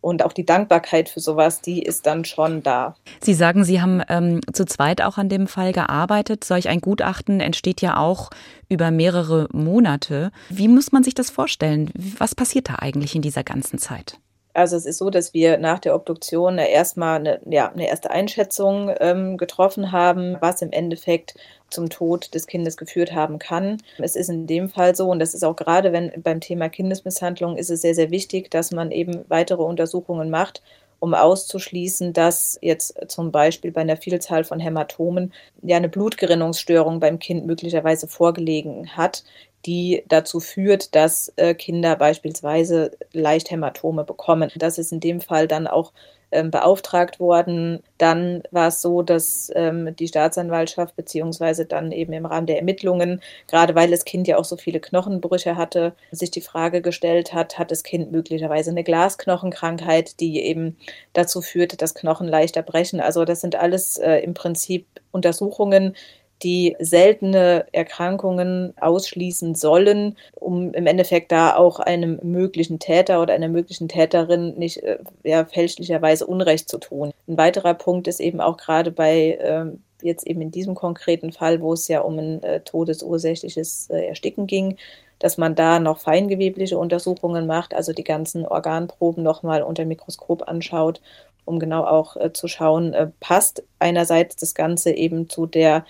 und 0.00 0.24
auch 0.24 0.32
die 0.32 0.46
Dankbarkeit 0.46 1.08
für 1.08 1.20
sowas, 1.20 1.60
die 1.60 1.82
ist 1.82 2.06
dann 2.06 2.24
schon 2.24 2.62
da. 2.62 2.94
Sie 3.20 3.34
sagen, 3.34 3.64
Sie 3.64 3.80
haben 3.80 4.02
ähm, 4.08 4.40
zu 4.52 4.64
zweit 4.64 5.02
auch 5.02 5.18
an 5.18 5.28
dem 5.28 5.46
Fall 5.46 5.72
gearbeitet. 5.72 6.44
Solch 6.44 6.68
ein 6.68 6.80
Gutachten 6.80 7.40
entsteht 7.40 7.80
ja 7.80 7.96
auch 7.98 8.30
über 8.68 8.90
mehrere 8.90 9.48
Monate. 9.52 10.30
Wie 10.48 10.68
muss 10.68 10.92
man 10.92 11.04
sich 11.04 11.14
das 11.14 11.30
vorstellen? 11.30 11.90
Was 11.94 12.34
passiert 12.34 12.68
da 12.70 12.76
eigentlich 12.76 13.14
in 13.14 13.22
dieser 13.22 13.44
ganzen 13.44 13.78
Zeit? 13.78 14.18
Also 14.60 14.76
es 14.76 14.86
ist 14.86 14.98
so, 14.98 15.10
dass 15.10 15.34
wir 15.34 15.58
nach 15.58 15.78
der 15.78 15.94
Obduktion 15.94 16.58
erstmal 16.58 17.18
eine, 17.18 17.40
ja, 17.48 17.70
eine 17.72 17.88
erste 17.88 18.10
Einschätzung 18.10 18.94
ähm, 19.00 19.36
getroffen 19.36 19.90
haben, 19.90 20.36
was 20.40 20.62
im 20.62 20.70
Endeffekt 20.70 21.34
zum 21.70 21.88
Tod 21.88 22.34
des 22.34 22.46
Kindes 22.46 22.76
geführt 22.76 23.12
haben 23.12 23.38
kann. 23.38 23.78
Es 23.98 24.16
ist 24.16 24.28
in 24.28 24.46
dem 24.46 24.68
Fall 24.68 24.94
so, 24.94 25.08
und 25.08 25.18
das 25.18 25.34
ist 25.34 25.44
auch 25.44 25.56
gerade 25.56 25.92
wenn 25.92 26.12
beim 26.22 26.40
Thema 26.40 26.68
Kindesmisshandlung 26.68 27.56
ist 27.56 27.70
es 27.70 27.80
sehr, 27.82 27.94
sehr 27.94 28.10
wichtig, 28.10 28.50
dass 28.50 28.70
man 28.70 28.90
eben 28.90 29.24
weitere 29.28 29.62
Untersuchungen 29.62 30.30
macht, 30.30 30.62
um 31.00 31.14
auszuschließen, 31.14 32.12
dass 32.12 32.58
jetzt 32.62 32.94
zum 33.08 33.32
Beispiel 33.32 33.72
bei 33.72 33.80
einer 33.80 33.96
Vielzahl 33.96 34.44
von 34.44 34.60
Hämatomen 34.60 35.32
ja 35.62 35.76
eine 35.76 35.88
Blutgerinnungsstörung 35.88 37.00
beim 37.00 37.18
Kind 37.18 37.46
möglicherweise 37.46 38.06
vorgelegen 38.06 38.96
hat, 38.96 39.24
die 39.66 40.04
dazu 40.08 40.40
führt, 40.40 40.94
dass 40.94 41.32
äh, 41.36 41.54
Kinder 41.54 41.96
beispielsweise 41.96 42.92
leicht 43.12 43.50
Hämatome 43.50 44.04
bekommen. 44.04 44.50
Das 44.56 44.78
ist 44.78 44.92
in 44.92 45.00
dem 45.00 45.20
Fall 45.20 45.48
dann 45.48 45.66
auch 45.66 45.92
ähm, 46.32 46.50
beauftragt 46.50 47.20
worden. 47.20 47.82
Dann 47.98 48.42
war 48.50 48.68
es 48.68 48.80
so, 48.80 49.02
dass 49.02 49.50
ähm, 49.54 49.94
die 49.96 50.08
Staatsanwaltschaft 50.08 50.96
beziehungsweise 50.96 51.66
dann 51.66 51.92
eben 51.92 52.12
im 52.12 52.26
Rahmen 52.26 52.46
der 52.46 52.58
Ermittlungen, 52.58 53.20
gerade 53.48 53.74
weil 53.74 53.90
das 53.90 54.04
Kind 54.04 54.28
ja 54.28 54.36
auch 54.36 54.44
so 54.44 54.56
viele 54.56 54.80
Knochenbrüche 54.80 55.56
hatte, 55.56 55.94
sich 56.10 56.30
die 56.30 56.40
Frage 56.40 56.82
gestellt 56.82 57.32
hat, 57.32 57.58
hat 57.58 57.70
das 57.70 57.82
Kind 57.82 58.12
möglicherweise 58.12 58.70
eine 58.70 58.84
Glasknochenkrankheit, 58.84 60.20
die 60.20 60.40
eben 60.40 60.76
dazu 61.12 61.40
führt, 61.40 61.82
dass 61.82 61.94
Knochen 61.94 62.28
leichter 62.28 62.62
brechen. 62.62 63.00
Also 63.00 63.24
das 63.24 63.40
sind 63.40 63.56
alles 63.56 63.96
äh, 63.96 64.18
im 64.18 64.34
Prinzip 64.34 64.86
Untersuchungen, 65.12 65.94
die 66.42 66.76
seltene 66.78 67.66
Erkrankungen 67.72 68.74
ausschließen 68.80 69.54
sollen, 69.54 70.16
um 70.34 70.72
im 70.72 70.86
Endeffekt 70.86 71.32
da 71.32 71.56
auch 71.56 71.80
einem 71.80 72.18
möglichen 72.22 72.78
Täter 72.78 73.20
oder 73.20 73.34
einer 73.34 73.48
möglichen 73.48 73.88
Täterin 73.88 74.54
nicht 74.56 74.82
äh, 74.82 74.98
ja, 75.22 75.44
fälschlicherweise 75.44 76.26
Unrecht 76.26 76.68
zu 76.68 76.78
tun. 76.78 77.12
Ein 77.28 77.36
weiterer 77.36 77.74
Punkt 77.74 78.08
ist 78.08 78.20
eben 78.20 78.40
auch 78.40 78.56
gerade 78.56 78.90
bei 78.90 79.38
äh, 79.40 79.66
jetzt 80.02 80.26
eben 80.26 80.40
in 80.40 80.50
diesem 80.50 80.74
konkreten 80.74 81.32
Fall, 81.32 81.60
wo 81.60 81.72
es 81.72 81.88
ja 81.88 82.00
um 82.00 82.18
ein 82.18 82.42
äh, 82.42 82.60
todesursächliches 82.60 83.90
äh, 83.90 84.06
Ersticken 84.06 84.46
ging, 84.46 84.76
dass 85.18 85.36
man 85.36 85.54
da 85.54 85.78
noch 85.78 85.98
feingewebliche 85.98 86.78
Untersuchungen 86.78 87.46
macht, 87.46 87.74
also 87.74 87.92
die 87.92 88.04
ganzen 88.04 88.46
Organproben 88.46 89.22
nochmal 89.22 89.62
unter 89.62 89.84
Mikroskop 89.84 90.48
anschaut, 90.48 91.02
um 91.44 91.58
genau 91.58 91.84
auch 91.84 92.16
äh, 92.16 92.32
zu 92.32 92.48
schauen, 92.48 92.94
äh, 92.94 93.08
passt 93.20 93.62
einerseits 93.78 94.36
das 94.36 94.54
Ganze 94.54 94.92
eben 94.92 95.28
zu 95.28 95.46
der 95.46 95.84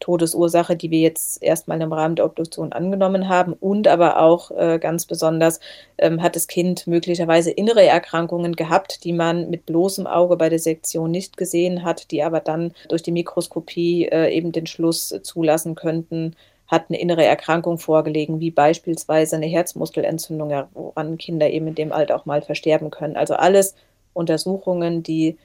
Todesursache, 0.00 0.76
die 0.76 0.90
wir 0.90 1.00
jetzt 1.00 1.42
erstmal 1.42 1.80
im 1.80 1.92
Rahmen 1.92 2.16
der 2.16 2.24
Obduktion 2.24 2.72
angenommen 2.72 3.28
haben. 3.28 3.52
Und 3.54 3.88
aber 3.88 4.20
auch 4.20 4.50
äh, 4.50 4.78
ganz 4.78 5.06
besonders 5.06 5.60
ähm, 5.98 6.22
hat 6.22 6.36
das 6.36 6.46
Kind 6.46 6.86
möglicherweise 6.86 7.50
innere 7.50 7.84
Erkrankungen 7.84 8.56
gehabt, 8.56 9.04
die 9.04 9.12
man 9.12 9.50
mit 9.50 9.66
bloßem 9.66 10.06
Auge 10.06 10.36
bei 10.36 10.48
der 10.48 10.58
Sektion 10.58 11.10
nicht 11.10 11.36
gesehen 11.36 11.82
hat, 11.82 12.10
die 12.10 12.22
aber 12.22 12.40
dann 12.40 12.72
durch 12.88 13.02
die 13.02 13.12
Mikroskopie 13.12 14.06
äh, 14.06 14.30
eben 14.32 14.52
den 14.52 14.66
Schluss 14.66 15.14
zulassen 15.22 15.74
könnten, 15.74 16.36
hat 16.66 16.86
eine 16.88 17.00
innere 17.00 17.24
Erkrankung 17.24 17.78
vorgelegen, 17.78 18.40
wie 18.40 18.50
beispielsweise 18.50 19.36
eine 19.36 19.46
Herzmuskelentzündung, 19.46 20.64
woran 20.74 21.18
Kinder 21.18 21.48
eben 21.48 21.68
in 21.68 21.74
dem 21.74 21.92
Alter 21.92 22.16
auch 22.16 22.26
mal 22.26 22.42
versterben 22.42 22.90
können. 22.90 23.16
Also 23.16 23.34
alles 23.34 23.74
Untersuchungen, 24.12 25.02
die 25.02 25.36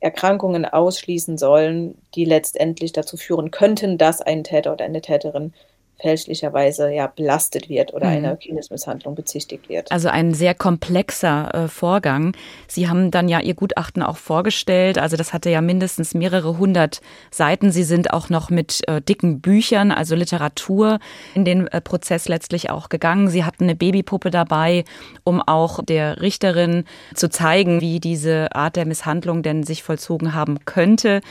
Erkrankungen 0.00 0.64
ausschließen 0.64 1.38
sollen, 1.38 1.98
die 2.14 2.24
letztendlich 2.24 2.92
dazu 2.92 3.16
führen 3.16 3.50
könnten, 3.50 3.98
dass 3.98 4.20
ein 4.20 4.44
Täter 4.44 4.72
oder 4.72 4.84
eine 4.84 5.00
Täterin 5.00 5.52
fälschlicherweise 6.00 6.92
ja 6.92 7.08
belastet 7.08 7.68
wird 7.68 7.92
oder 7.92 8.06
mhm. 8.06 8.12
einer 8.12 8.36
Kindesmisshandlung 8.36 9.14
bezichtigt 9.14 9.68
wird. 9.68 9.90
Also 9.90 10.08
ein 10.08 10.32
sehr 10.32 10.54
komplexer 10.54 11.54
äh, 11.54 11.68
Vorgang. 11.68 12.36
Sie 12.68 12.88
haben 12.88 13.10
dann 13.10 13.28
ja 13.28 13.40
Ihr 13.40 13.54
Gutachten 13.54 14.02
auch 14.02 14.16
vorgestellt. 14.16 14.98
Also 14.98 15.16
das 15.16 15.32
hatte 15.32 15.50
ja 15.50 15.60
mindestens 15.60 16.14
mehrere 16.14 16.58
hundert 16.58 17.00
Seiten. 17.30 17.72
Sie 17.72 17.82
sind 17.82 18.12
auch 18.12 18.30
noch 18.30 18.50
mit 18.50 18.86
äh, 18.88 19.02
dicken 19.02 19.40
Büchern, 19.40 19.90
also 19.90 20.14
Literatur, 20.14 21.00
in 21.34 21.44
den 21.44 21.66
äh, 21.66 21.80
Prozess 21.80 22.28
letztlich 22.28 22.70
auch 22.70 22.88
gegangen. 22.88 23.28
Sie 23.28 23.44
hatten 23.44 23.64
eine 23.64 23.74
Babypuppe 23.74 24.30
dabei, 24.30 24.84
um 25.24 25.42
auch 25.42 25.82
der 25.82 26.20
Richterin 26.20 26.84
zu 27.14 27.28
zeigen, 27.28 27.80
wie 27.80 27.98
diese 27.98 28.54
Art 28.54 28.76
der 28.76 28.86
Misshandlung 28.86 29.42
denn 29.42 29.64
sich 29.64 29.82
vollzogen 29.82 30.34
haben 30.34 30.64
könnte. 30.64 31.22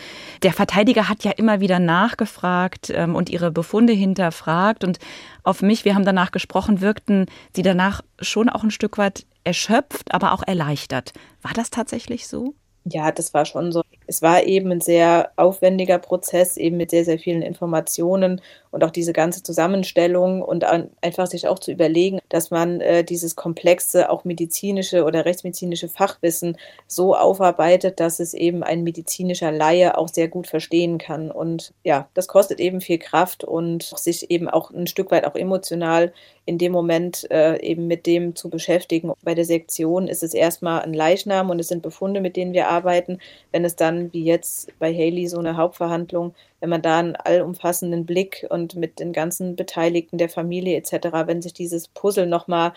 Der 0.43 0.51
Verteidiger 0.51 1.07
hat 1.07 1.23
ja 1.23 1.31
immer 1.31 1.61
wieder 1.61 1.79
nachgefragt 1.79 2.91
ähm, 2.93 3.15
und 3.15 3.29
ihre 3.29 3.51
Befunde 3.51 3.93
hinterfragt 3.93 4.56
gefragt 4.57 4.83
und 4.83 4.99
auf 5.43 5.61
mich, 5.61 5.85
wir 5.85 5.95
haben 5.95 6.05
danach 6.05 6.31
gesprochen, 6.31 6.81
wirkten 6.81 7.27
sie 7.55 7.61
danach 7.61 8.01
schon 8.19 8.49
auch 8.49 8.63
ein 8.63 8.71
Stück 8.71 8.97
weit 8.97 9.25
erschöpft, 9.43 10.13
aber 10.13 10.33
auch 10.33 10.43
erleichtert. 10.45 11.13
War 11.41 11.53
das 11.53 11.69
tatsächlich 11.69 12.27
so? 12.27 12.55
Ja, 12.85 13.11
das 13.11 13.33
war 13.33 13.45
schon 13.45 13.71
so. 13.71 13.81
Es 14.07 14.21
war 14.21 14.43
eben 14.43 14.71
ein 14.71 14.81
sehr 14.81 15.31
aufwendiger 15.35 15.99
Prozess, 15.99 16.57
eben 16.57 16.77
mit 16.77 16.91
sehr, 16.91 17.05
sehr 17.05 17.19
vielen 17.19 17.41
Informationen 17.41 18.41
und 18.71 18.83
auch 18.83 18.91
diese 18.91 19.13
ganze 19.13 19.43
Zusammenstellung 19.43 20.41
und 20.41 20.63
einfach 21.01 21.27
sich 21.27 21.47
auch 21.47 21.59
zu 21.59 21.71
überlegen, 21.71 22.19
dass 22.29 22.51
man 22.51 22.81
äh, 22.81 23.03
dieses 23.03 23.35
komplexe, 23.35 24.09
auch 24.09 24.23
medizinische 24.23 25.03
oder 25.03 25.25
rechtsmedizinische 25.25 25.89
Fachwissen 25.89 26.57
so 26.87 27.15
aufarbeitet, 27.15 27.99
dass 27.99 28.19
es 28.19 28.33
eben 28.33 28.63
ein 28.63 28.83
medizinischer 28.83 29.51
Laie 29.51 29.97
auch 29.97 30.09
sehr 30.09 30.27
gut 30.27 30.47
verstehen 30.47 30.97
kann. 30.97 31.31
Und 31.31 31.73
ja, 31.83 32.07
das 32.13 32.27
kostet 32.27 32.59
eben 32.59 32.81
viel 32.81 32.99
Kraft 32.99 33.43
und 33.43 33.83
sich 33.97 34.29
eben 34.31 34.49
auch 34.49 34.71
ein 34.71 34.87
Stück 34.87 35.11
weit 35.11 35.25
auch 35.25 35.35
emotional 35.35 36.13
in 36.47 36.57
dem 36.57 36.71
Moment 36.71 37.29
äh, 37.29 37.59
eben 37.61 37.87
mit 37.87 38.05
dem 38.05 38.35
zu 38.35 38.49
beschäftigen. 38.49 39.11
Bei 39.21 39.35
der 39.35 39.43
Sektion 39.43 40.07
ist 40.07 40.23
es 40.23 40.33
erstmal 40.33 40.81
ein 40.81 40.93
Leichnam 40.93 41.49
und 41.49 41.59
es 41.59 41.67
sind 41.67 41.81
Befunde, 41.81 42.21
mit 42.21 42.37
denen 42.37 42.53
wir 42.53 42.69
arbeiten. 42.69 43.19
Wenn 43.51 43.65
es 43.65 43.75
dann, 43.75 43.96
wie 44.13 44.23
jetzt 44.23 44.71
bei 44.79 44.93
Haley, 44.93 45.27
so 45.27 45.39
eine 45.39 45.57
Hauptverhandlung, 45.57 46.33
wenn 46.59 46.69
man 46.69 46.81
da 46.81 46.99
einen 46.99 47.15
allumfassenden 47.15 48.05
Blick 48.05 48.45
und 48.49 48.75
mit 48.75 48.99
den 48.99 49.13
ganzen 49.13 49.55
Beteiligten 49.55 50.17
der 50.17 50.29
Familie 50.29 50.77
etc., 50.77 51.09
wenn 51.25 51.41
sich 51.41 51.53
dieses 51.53 51.87
Puzzle 51.87 52.27
nochmal 52.27 52.73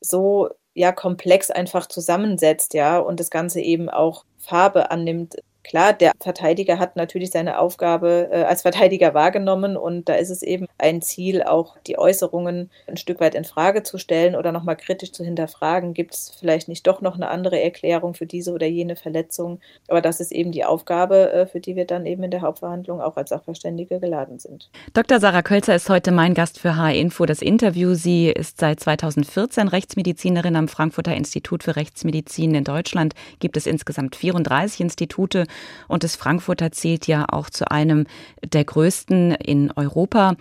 so 0.00 0.50
ja 0.74 0.92
komplex 0.92 1.50
einfach 1.50 1.86
zusammensetzt, 1.86 2.74
ja, 2.74 2.98
und 2.98 3.20
das 3.20 3.30
Ganze 3.30 3.60
eben 3.60 3.88
auch 3.88 4.24
Farbe 4.38 4.90
annimmt, 4.90 5.36
Klar, 5.62 5.92
der 5.92 6.12
Verteidiger 6.20 6.78
hat 6.78 6.96
natürlich 6.96 7.30
seine 7.30 7.58
Aufgabe 7.58 8.28
äh, 8.32 8.42
als 8.44 8.62
Verteidiger 8.62 9.14
wahrgenommen 9.14 9.76
und 9.76 10.08
da 10.08 10.14
ist 10.14 10.30
es 10.30 10.42
eben 10.42 10.66
ein 10.78 11.02
Ziel, 11.02 11.42
auch 11.42 11.76
die 11.86 11.98
Äußerungen 11.98 12.70
ein 12.86 12.96
Stück 12.96 13.20
weit 13.20 13.34
in 13.34 13.44
Frage 13.44 13.82
zu 13.82 13.98
stellen 13.98 14.34
oder 14.34 14.52
nochmal 14.52 14.76
kritisch 14.76 15.12
zu 15.12 15.22
hinterfragen. 15.22 15.94
Gibt 15.94 16.14
es 16.14 16.34
vielleicht 16.38 16.68
nicht 16.68 16.86
doch 16.86 17.02
noch 17.02 17.14
eine 17.14 17.28
andere 17.28 17.60
Erklärung 17.60 18.14
für 18.14 18.26
diese 18.26 18.52
oder 18.52 18.66
jene 18.66 18.96
Verletzung? 18.96 19.60
Aber 19.88 20.00
das 20.00 20.20
ist 20.20 20.32
eben 20.32 20.50
die 20.50 20.64
Aufgabe, 20.64 21.32
äh, 21.32 21.46
für 21.46 21.60
die 21.60 21.76
wir 21.76 21.84
dann 21.84 22.06
eben 22.06 22.22
in 22.22 22.30
der 22.30 22.40
Hauptverhandlung 22.40 23.00
auch 23.00 23.16
als 23.16 23.30
Sachverständige 23.30 24.00
geladen 24.00 24.38
sind. 24.38 24.70
Dr. 24.94 25.20
Sarah 25.20 25.42
Kölzer 25.42 25.74
ist 25.74 25.90
heute 25.90 26.10
mein 26.10 26.34
Gast 26.34 26.58
für 26.58 26.76
HR 26.76 26.94
Info. 26.94 27.26
Das 27.26 27.42
Interview. 27.42 27.94
Sie 27.94 28.30
ist 28.30 28.58
seit 28.58 28.80
2014 28.80 29.68
Rechtsmedizinerin 29.68 30.56
am 30.56 30.68
Frankfurter 30.68 31.14
Institut 31.14 31.64
für 31.64 31.76
Rechtsmedizin 31.76 32.54
in 32.54 32.64
Deutschland. 32.64 33.14
Gibt 33.40 33.56
es 33.56 33.66
insgesamt 33.66 34.16
34 34.16 34.80
Institute 34.80 35.44
und 35.88 36.04
das 36.04 36.16
Frankfurter 36.16 36.72
zählt 36.72 37.06
ja 37.06 37.26
auch 37.28 37.50
zu 37.50 37.70
einem 37.70 38.06
der 38.44 38.64
größten 38.64 39.32
in 39.32 39.72
Europa. 39.74 40.36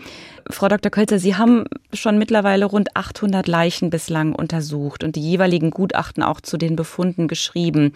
Frau 0.50 0.68
Dr. 0.68 0.92
Kölzer, 0.92 1.20
Sie 1.20 1.36
haben 1.36 1.66
schon 1.94 2.18
mittlerweile 2.18 2.66
rund 2.66 2.96
800 2.96 3.48
Leichen 3.48 3.90
bislang 3.90 4.34
untersucht 4.34 5.04
und 5.04 5.16
die 5.16 5.22
jeweiligen 5.22 5.72
Gutachten 5.72 6.24
auch 6.24 6.42
zu 6.42 6.58
den 6.58 6.76
Befunden 6.76 7.28
geschrieben. 7.28 7.94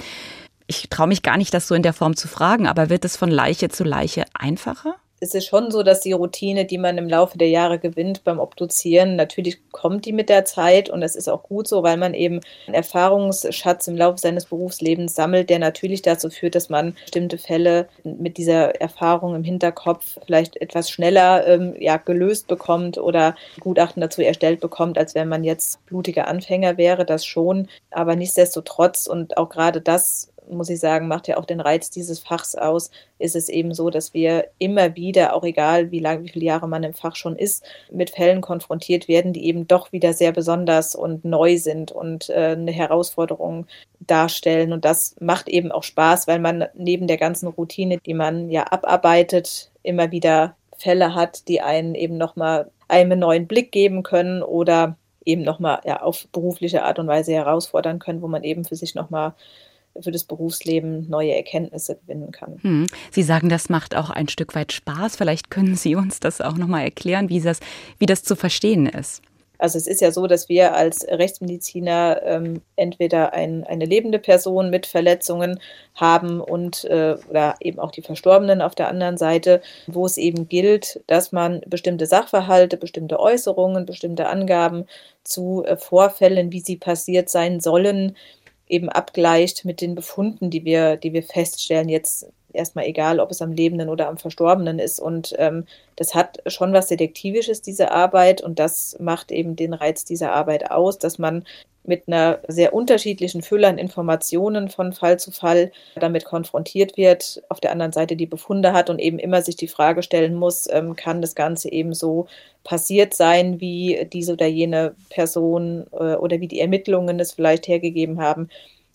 Ich 0.67 0.89
traue 0.89 1.07
mich 1.07 1.23
gar 1.23 1.37
nicht, 1.37 1.53
das 1.53 1.67
so 1.67 1.75
in 1.75 1.83
der 1.83 1.93
Form 1.93 2.15
zu 2.15 2.27
fragen, 2.27 2.67
aber 2.67 2.89
wird 2.89 3.05
es 3.05 3.17
von 3.17 3.29
Leiche 3.29 3.69
zu 3.69 3.83
Leiche 3.83 4.25
einfacher? 4.33 4.95
Es 5.23 5.33
ist 5.33 5.47
schon 5.47 5.71
so, 5.71 5.83
dass 5.83 6.01
die 6.01 6.11
Routine, 6.11 6.65
die 6.65 6.77
man 6.77 6.97
im 6.97 7.07
Laufe 7.07 7.37
der 7.37 7.47
Jahre 7.47 7.79
gewinnt 7.79 8.25
beim 8.25 8.39
Obduzieren, 8.39 9.15
natürlich 9.15 9.57
kommt 9.71 10.05
die 10.05 10.11
mit 10.11 10.27
der 10.27 10.43
Zeit 10.43 10.89
und 10.89 10.99
das 10.99 11.15
ist 11.15 11.29
auch 11.29 11.43
gut 11.43 11.65
so, 11.65 11.81
weil 11.81 11.95
man 11.95 12.13
eben 12.13 12.41
einen 12.67 12.75
Erfahrungsschatz 12.75 13.87
im 13.87 13.95
Laufe 13.95 14.17
seines 14.19 14.45
Berufslebens 14.45 15.15
sammelt, 15.15 15.49
der 15.49 15.59
natürlich 15.59 16.01
dazu 16.01 16.29
führt, 16.29 16.55
dass 16.55 16.69
man 16.69 16.95
bestimmte 17.01 17.37
Fälle 17.37 17.87
mit 18.03 18.37
dieser 18.37 18.81
Erfahrung 18.81 19.33
im 19.33 19.45
Hinterkopf 19.45 20.19
vielleicht 20.25 20.57
etwas 20.57 20.91
schneller 20.91 21.47
ähm, 21.47 21.73
ja, 21.79 21.95
gelöst 21.95 22.47
bekommt 22.47 22.97
oder 22.97 23.35
Gutachten 23.61 24.01
dazu 24.01 24.21
erstellt 24.21 24.59
bekommt, 24.59 24.97
als 24.97 25.15
wenn 25.15 25.29
man 25.29 25.45
jetzt 25.45 25.83
blutiger 25.85 26.27
Anfänger 26.27 26.77
wäre, 26.77 27.05
das 27.05 27.25
schon. 27.25 27.69
Aber 27.91 28.17
nichtsdestotrotz 28.17 29.07
und 29.07 29.37
auch 29.37 29.47
gerade 29.47 29.79
das 29.79 30.32
muss 30.49 30.69
ich 30.69 30.79
sagen, 30.79 31.07
macht 31.07 31.27
ja 31.27 31.37
auch 31.37 31.45
den 31.45 31.59
Reiz 31.59 31.89
dieses 31.89 32.19
Fachs 32.19 32.55
aus, 32.55 32.91
ist 33.19 33.35
es 33.35 33.49
eben 33.49 33.73
so, 33.73 33.89
dass 33.89 34.13
wir 34.13 34.47
immer 34.57 34.95
wieder, 34.95 35.35
auch 35.35 35.43
egal 35.43 35.91
wie 35.91 35.99
lange, 35.99 36.23
wie 36.23 36.29
viele 36.29 36.45
Jahre 36.45 36.67
man 36.67 36.83
im 36.83 36.93
Fach 36.93 37.15
schon 37.15 37.35
ist, 37.35 37.63
mit 37.91 38.09
Fällen 38.11 38.41
konfrontiert 38.41 39.07
werden, 39.07 39.33
die 39.33 39.45
eben 39.45 39.67
doch 39.67 39.91
wieder 39.91 40.13
sehr 40.13 40.31
besonders 40.31 40.95
und 40.95 41.25
neu 41.25 41.57
sind 41.57 41.91
und 41.91 42.29
äh, 42.29 42.55
eine 42.57 42.71
Herausforderung 42.71 43.67
darstellen. 43.99 44.73
Und 44.73 44.85
das 44.85 45.15
macht 45.19 45.47
eben 45.49 45.71
auch 45.71 45.83
Spaß, 45.83 46.27
weil 46.27 46.39
man 46.39 46.65
neben 46.73 47.07
der 47.07 47.17
ganzen 47.17 47.47
Routine, 47.47 47.97
die 48.05 48.13
man 48.13 48.49
ja 48.49 48.63
abarbeitet, 48.63 49.71
immer 49.83 50.11
wieder 50.11 50.55
Fälle 50.77 51.15
hat, 51.15 51.47
die 51.47 51.61
einen 51.61 51.95
eben 51.95 52.17
nochmal 52.17 52.69
einen 52.87 53.19
neuen 53.19 53.47
Blick 53.47 53.71
geben 53.71 54.03
können 54.03 54.43
oder 54.43 54.97
eben 55.25 55.43
nochmal 55.43 55.81
ja, 55.85 56.01
auf 56.01 56.27
berufliche 56.31 56.83
Art 56.83 56.99
und 56.99 57.07
Weise 57.07 57.33
herausfordern 57.33 57.99
können, 57.99 58.21
wo 58.21 58.27
man 58.27 58.43
eben 58.43 58.65
für 58.65 58.75
sich 58.75 58.95
nochmal 58.95 59.33
für 59.99 60.11
das 60.11 60.23
Berufsleben 60.23 61.09
neue 61.09 61.35
Erkenntnisse 61.35 61.95
gewinnen 61.95 62.31
kann. 62.31 62.59
Hm. 62.61 62.87
Sie 63.11 63.23
sagen, 63.23 63.49
das 63.49 63.69
macht 63.69 63.95
auch 63.95 64.09
ein 64.09 64.27
Stück 64.27 64.55
weit 64.55 64.71
Spaß. 64.71 65.15
Vielleicht 65.15 65.49
können 65.49 65.75
Sie 65.75 65.95
uns 65.95 66.19
das 66.19 66.41
auch 66.41 66.57
nochmal 66.57 66.83
erklären, 66.83 67.29
wie 67.29 67.39
das, 67.39 67.59
wie 67.99 68.05
das 68.05 68.23
zu 68.23 68.35
verstehen 68.35 68.87
ist. 68.87 69.21
Also 69.63 69.77
es 69.77 69.87
ist 69.87 70.01
ja 70.01 70.11
so, 70.11 70.27
dass 70.27 70.49
wir 70.49 70.75
als 70.75 71.07
Rechtsmediziner 71.07 72.21
ähm, 72.25 72.61
entweder 72.75 73.33
ein, 73.33 73.63
eine 73.63 73.85
lebende 73.85 74.19
Person 74.19 74.69
mit 74.69 74.85
Verletzungen 74.85 75.59
haben 75.95 76.41
und 76.41 76.83
äh, 76.83 77.15
oder 77.29 77.55
eben 77.61 77.79
auch 77.79 77.91
die 77.91 78.01
Verstorbenen 78.01 78.61
auf 78.61 78.75
der 78.75 78.89
anderen 78.89 79.15
Seite, 79.15 79.61
wo 79.87 80.05
es 80.05 80.17
eben 80.17 80.49
gilt, 80.49 81.01
dass 81.07 81.31
man 81.31 81.61
bestimmte 81.65 82.07
Sachverhalte, 82.07 82.75
bestimmte 82.75 83.21
Äußerungen, 83.21 83.85
bestimmte 83.85 84.27
Angaben 84.27 84.85
zu 85.23 85.63
äh, 85.63 85.77
Vorfällen, 85.77 86.51
wie 86.51 86.59
sie 86.59 86.75
passiert 86.75 87.29
sein 87.29 87.61
sollen, 87.61 88.17
eben 88.73 88.89
abgleicht 88.89 89.65
mit 89.65 89.81
den 89.81 89.93
Befunden, 89.93 90.49
die 90.49 90.65
wir, 90.65 90.97
die 90.97 91.13
wir 91.13 91.21
feststellen, 91.21 91.89
jetzt 91.89 92.27
erstmal 92.51 92.85
egal, 92.85 93.19
ob 93.19 93.29
es 93.31 93.41
am 93.41 93.51
Lebenden 93.51 93.89
oder 93.89 94.07
am 94.07 94.17
Verstorbenen 94.17 94.79
ist. 94.79 94.99
Und 94.99 95.35
ähm, 95.37 95.65
das 95.95 96.15
hat 96.15 96.39
schon 96.47 96.73
was 96.73 96.87
Detektivisches, 96.87 97.61
diese 97.61 97.91
Arbeit, 97.91 98.41
und 98.41 98.57
das 98.59 98.97
macht 98.99 99.31
eben 99.31 99.55
den 99.55 99.73
Reiz 99.73 100.05
dieser 100.05 100.33
Arbeit 100.33 100.71
aus, 100.71 100.97
dass 100.97 101.19
man 101.19 101.45
mit 101.83 102.07
einer 102.07 102.39
sehr 102.47 102.73
unterschiedlichen 102.73 103.41
Fülle 103.41 103.67
an 103.67 103.77
Informationen 103.77 104.69
von 104.69 104.93
Fall 104.93 105.19
zu 105.19 105.31
Fall 105.31 105.71
damit 105.95 106.25
konfrontiert 106.25 106.97
wird, 106.97 107.41
auf 107.49 107.59
der 107.59 107.71
anderen 107.71 107.91
Seite 107.91 108.15
die 108.15 108.25
Befunde 108.25 108.73
hat 108.73 108.89
und 108.89 108.99
eben 108.99 109.19
immer 109.19 109.41
sich 109.41 109.55
die 109.55 109.67
Frage 109.67 110.03
stellen 110.03 110.35
muss, 110.35 110.67
ähm, 110.71 110.95
kann 110.95 111.21
das 111.21 111.35
Ganze 111.35 111.71
eben 111.71 111.93
so 111.93 112.27
passiert 112.63 113.13
sein, 113.13 113.59
wie 113.59 114.07
diese 114.11 114.33
oder 114.33 114.47
jene 114.47 114.95
Person 115.09 115.85
äh, 115.91 116.15
oder 116.15 116.39
wie 116.39 116.47
die 116.47 116.59
Ermittlungen 116.59 117.19
es 117.19 117.33
vielleicht 117.33 117.67
hergegeben 117.67 118.21
haben. 118.21 118.49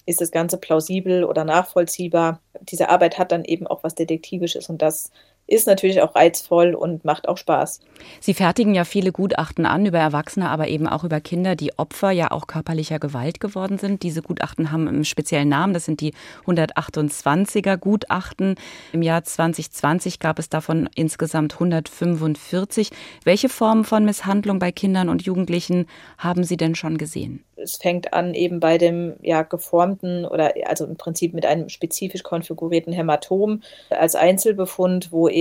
Ist 0.06 0.22
das 0.22 0.30
Ganze 0.30 0.56
plausibel 0.56 1.24
oder 1.24 1.44
nachvollziehbar? 1.44 2.40
Diese 2.62 2.88
Arbeit 2.88 3.18
hat 3.18 3.30
dann 3.30 3.44
eben 3.44 3.66
auch 3.66 3.84
was 3.84 3.94
Detektivisches 3.94 4.70
und 4.70 4.80
das 4.80 5.10
ist 5.48 5.66
natürlich 5.66 6.02
auch 6.02 6.14
reizvoll 6.14 6.74
und 6.74 7.04
macht 7.04 7.26
auch 7.26 7.38
Spaß. 7.38 7.80
Sie 8.20 8.34
fertigen 8.34 8.74
ja 8.74 8.84
viele 8.84 9.12
Gutachten 9.12 9.66
an 9.66 9.86
über 9.86 9.98
Erwachsene, 9.98 10.48
aber 10.48 10.68
eben 10.68 10.86
auch 10.86 11.04
über 11.04 11.20
Kinder, 11.20 11.56
die 11.56 11.76
Opfer 11.78 12.10
ja 12.10 12.30
auch 12.30 12.46
körperlicher 12.46 12.98
Gewalt 12.98 13.40
geworden 13.40 13.78
sind. 13.78 14.02
Diese 14.02 14.22
Gutachten 14.22 14.70
haben 14.70 14.86
einen 14.86 15.04
speziellen 15.04 15.48
Namen, 15.48 15.72
das 15.72 15.86
sind 15.86 16.00
die 16.02 16.12
128er 16.46 17.78
Gutachten. 17.78 18.56
Im 18.92 19.02
Jahr 19.02 19.24
2020 19.24 20.20
gab 20.20 20.38
es 20.38 20.50
davon 20.50 20.88
insgesamt 20.94 21.54
145. 21.54 22.90
Welche 23.24 23.48
Formen 23.48 23.84
von 23.84 24.04
Misshandlung 24.04 24.58
bei 24.58 24.70
Kindern 24.70 25.08
und 25.08 25.22
Jugendlichen 25.22 25.86
haben 26.18 26.44
Sie 26.44 26.58
denn 26.58 26.74
schon 26.74 26.98
gesehen? 26.98 27.44
es 27.58 27.76
fängt 27.76 28.12
an 28.12 28.34
eben 28.34 28.60
bei 28.60 28.78
dem 28.78 29.14
ja 29.20 29.42
geformten 29.42 30.24
oder 30.24 30.54
also 30.66 30.84
im 30.84 30.96
Prinzip 30.96 31.34
mit 31.34 31.44
einem 31.44 31.68
spezifisch 31.68 32.22
konfigurierten 32.22 32.92
Hämatom 32.92 33.62
als 33.90 34.14
Einzelbefund, 34.14 35.12
wo 35.12 35.28
eben 35.28 35.37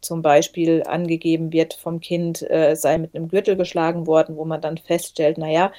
zum 0.00 0.22
Beispiel 0.22 0.82
angegeben 0.86 1.52
wird 1.52 1.74
vom 1.74 2.00
Kind, 2.00 2.48
äh, 2.50 2.74
sei 2.76 2.98
mit 2.98 3.14
einem 3.14 3.28
Gürtel 3.28 3.56
geschlagen 3.56 4.06
worden, 4.06 4.36
wo 4.36 4.44
man 4.44 4.60
dann 4.60 4.78
feststellt, 4.78 5.38
naja, 5.38 5.72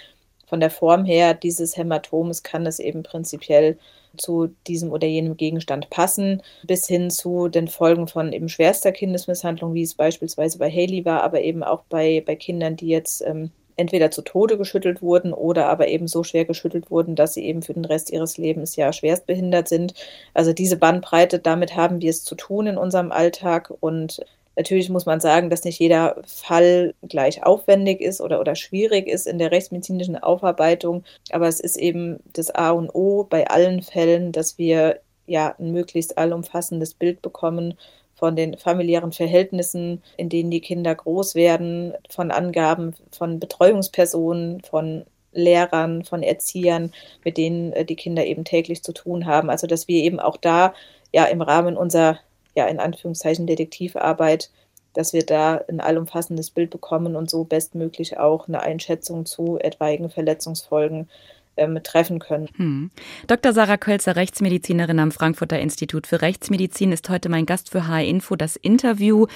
von 0.48 0.60
der 0.60 0.70
Form 0.70 1.06
her 1.06 1.34
dieses 1.34 1.78
Hämatoms 1.78 2.44
kann 2.44 2.66
es 2.66 2.80
eben 2.80 3.04
prinzipiell 3.04 3.78
zu 4.18 4.50
diesem 4.68 4.92
oder 4.92 5.08
jenem 5.08 5.38
Gegenstand 5.38 5.90
passen, 5.90 6.44
bis 6.64 6.88
hin 6.88 7.10
zu 7.10 7.48
den 7.48 7.68
Folgen 7.68 8.08
von 8.08 8.32
eben 8.34 8.50
schwerster 8.50 8.92
Kindesmisshandlung, 8.92 9.74
wie 9.74 9.82
es 9.82 9.96
beispielsweise 9.96 10.60
bei 10.60 10.70
Haley 10.70 11.06
war, 11.06 11.24
aber 11.24 11.42
eben 11.42 11.64
auch 11.64 11.84
bei, 11.90 12.22
bei 12.26 12.36
Kindern, 12.36 12.76
die 12.76 12.88
jetzt 12.88 13.24
ähm, 13.26 13.52
entweder 13.76 14.12
zu 14.12 14.22
Tode 14.22 14.58
geschüttelt 14.58 15.02
wurden 15.02 15.34
oder 15.34 15.68
aber 15.68 15.88
eben 15.88 16.08
so 16.08 16.24
schwer 16.24 16.46
geschüttelt 16.46 16.92
wurden, 16.92 17.16
dass 17.16 17.34
sie 17.34 17.46
eben 17.46 17.62
für 17.62 17.74
den 17.74 17.86
Rest 17.86 18.12
ihres 18.12 18.38
Lebens 18.38 18.76
ja 18.76 18.94
schwerstbehindert 18.94 19.68
sind. 19.68 19.94
Also 20.34 20.54
diese 20.54 20.78
Bandbreite, 20.78 21.40
damit 21.40 21.76
haben 21.76 22.02
wir 22.02 22.10
es 22.10 22.24
zu 22.24 22.36
tun 22.36 22.68
in 22.68 22.78
unserem 22.78 23.12
Alltag. 23.12 23.74
Und 23.80 24.26
Natürlich 24.56 24.90
muss 24.90 25.06
man 25.06 25.20
sagen, 25.20 25.50
dass 25.50 25.64
nicht 25.64 25.80
jeder 25.80 26.18
Fall 26.26 26.94
gleich 27.02 27.44
aufwendig 27.44 28.02
ist 28.02 28.22
oder, 28.22 28.40
oder 28.40 28.56
schwierig 28.56 29.08
ist 29.08 29.26
in 29.26 29.40
der 29.40 29.52
rechtsmedizinischen 29.52 30.16
Aufarbeitung, 30.16 31.04
aber 31.32 31.48
es 31.48 31.60
ist 31.60 31.76
eben 31.78 32.20
das 32.34 32.54
A 32.54 32.72
und 32.72 32.94
O 32.94 33.24
bei 33.24 33.48
allen 33.48 33.82
Fällen, 33.82 34.32
dass 34.32 34.58
wir 34.58 35.00
ja 35.26 35.56
ein 35.58 35.72
möglichst 35.72 36.18
allumfassendes 36.18 36.94
Bild 36.94 37.22
bekommen 37.22 37.76
von 38.24 38.38
den 38.38 38.56
familiären 38.56 39.12
Verhältnissen, 39.12 40.02
in 40.16 40.30
denen 40.30 40.50
die 40.50 40.62
Kinder 40.62 40.96
groß 40.96 41.36
werden, 41.36 41.94
von 42.10 42.32
Angaben 42.32 42.96
von 43.12 43.38
Betreuungspersonen, 43.38 44.62
von 44.62 45.04
Lehrern, 45.34 46.06
von 46.06 46.24
Erziehern, 46.24 46.94
mit 47.26 47.36
denen 47.36 47.74
äh, 47.74 47.84
die 47.84 47.98
Kinder 47.98 48.26
eben 48.26 48.46
täglich 48.46 48.82
zu 48.82 48.94
tun 48.94 49.26
haben. 49.26 49.50
Also 49.50 49.68
dass 49.68 49.90
wir 49.90 50.02
eben 50.02 50.22
auch 50.22 50.38
da 50.38 50.74
ja 51.12 51.26
im 51.26 51.42
Rahmen 51.42 51.76
unserer, 51.76 52.18
ja 52.56 52.66
in 52.68 52.80
Anführungszeichen 52.80 53.46
Detektivarbeit, 53.46 54.52
dass 54.94 55.12
wir 55.12 55.26
da 55.26 55.60
ein 55.68 55.82
allumfassendes 55.82 56.50
Bild 56.50 56.70
bekommen 56.70 57.18
und 57.18 57.30
so 57.30 57.44
bestmöglich 57.44 58.20
auch 58.20 58.48
eine 58.48 58.62
Einschätzung 58.62 59.26
zu 59.26 59.60
etwaigen 59.60 60.10
Verletzungsfolgen 60.10 61.10
ähm, 61.58 61.80
treffen 61.84 62.20
können. 62.20 62.50
Hm. 62.56 62.92
Dr. 63.28 63.54
Sarah 63.54 63.78
Kölzer, 63.78 64.16
Rechtsmedizinerin 64.16 65.00
am 65.00 65.12
Frankfurter 65.12 65.60
Institut 65.60 66.08
für 66.08 66.22
Rechtsmedizin, 66.22 66.92
ist 66.92 67.10
heute 67.10 67.30
mein 67.30 67.46
Gast 67.46 67.70
für 67.70 67.88
HR 67.88 68.04
Info, 68.04 68.36
das 68.36 68.56
Interview. 68.56 69.28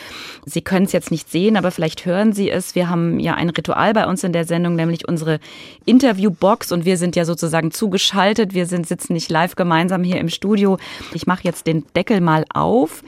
Sie 0.45 0.61
können 0.61 0.85
es 0.85 0.91
jetzt 0.91 1.11
nicht 1.11 1.29
sehen, 1.29 1.57
aber 1.57 1.71
vielleicht 1.71 2.05
hören 2.05 2.33
Sie 2.33 2.49
es. 2.49 2.75
Wir 2.75 2.89
haben 2.89 3.19
ja 3.19 3.35
ein 3.35 3.49
Ritual 3.49 3.93
bei 3.93 4.07
uns 4.07 4.23
in 4.23 4.33
der 4.33 4.45
Sendung, 4.45 4.75
nämlich 4.75 5.07
unsere 5.07 5.39
Interviewbox 5.85 6.71
und 6.71 6.85
wir 6.85 6.97
sind 6.97 7.15
ja 7.15 7.25
sozusagen 7.25 7.71
zugeschaltet. 7.71 8.53
Wir 8.53 8.65
sind, 8.65 8.87
sitzen 8.87 9.13
nicht 9.13 9.29
live 9.29 9.55
gemeinsam 9.55 10.03
hier 10.03 10.17
im 10.17 10.29
Studio. 10.29 10.77
Ich 11.13 11.27
mache 11.27 11.43
jetzt 11.43 11.67
den 11.67 11.85
Deckel 11.95 12.21
mal 12.21 12.45
auf. 12.53 13.03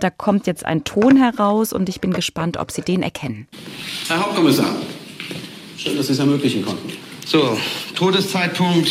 Da 0.00 0.10
kommt 0.10 0.46
jetzt 0.46 0.66
ein 0.66 0.84
Ton 0.84 1.16
heraus 1.16 1.72
und 1.72 1.88
ich 1.88 2.00
bin 2.00 2.12
gespannt, 2.12 2.56
ob 2.56 2.70
Sie 2.70 2.82
den 2.82 3.02
erkennen. 3.02 3.46
Herr 4.08 4.20
Hauptkommissar, 4.20 4.66
schön, 5.76 5.96
dass 5.96 6.08
Sie 6.08 6.12
es 6.12 6.18
ermöglichen 6.18 6.64
konnten. 6.64 6.92
So, 7.26 7.58
Todeszeitpunkt 7.96 8.88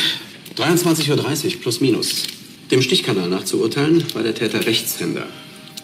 23.30 0.58 1.56
Uhr 1.56 1.62
plus 1.62 1.80
minus. 1.80 2.28
Dem 2.70 2.82
Stichkanal 2.82 3.30
nach 3.30 3.46
zu 3.46 3.62
urteilen, 3.62 4.04
war 4.14 4.24
der 4.24 4.36
Täter 4.36 4.66
Rechtshänder. 4.66 5.26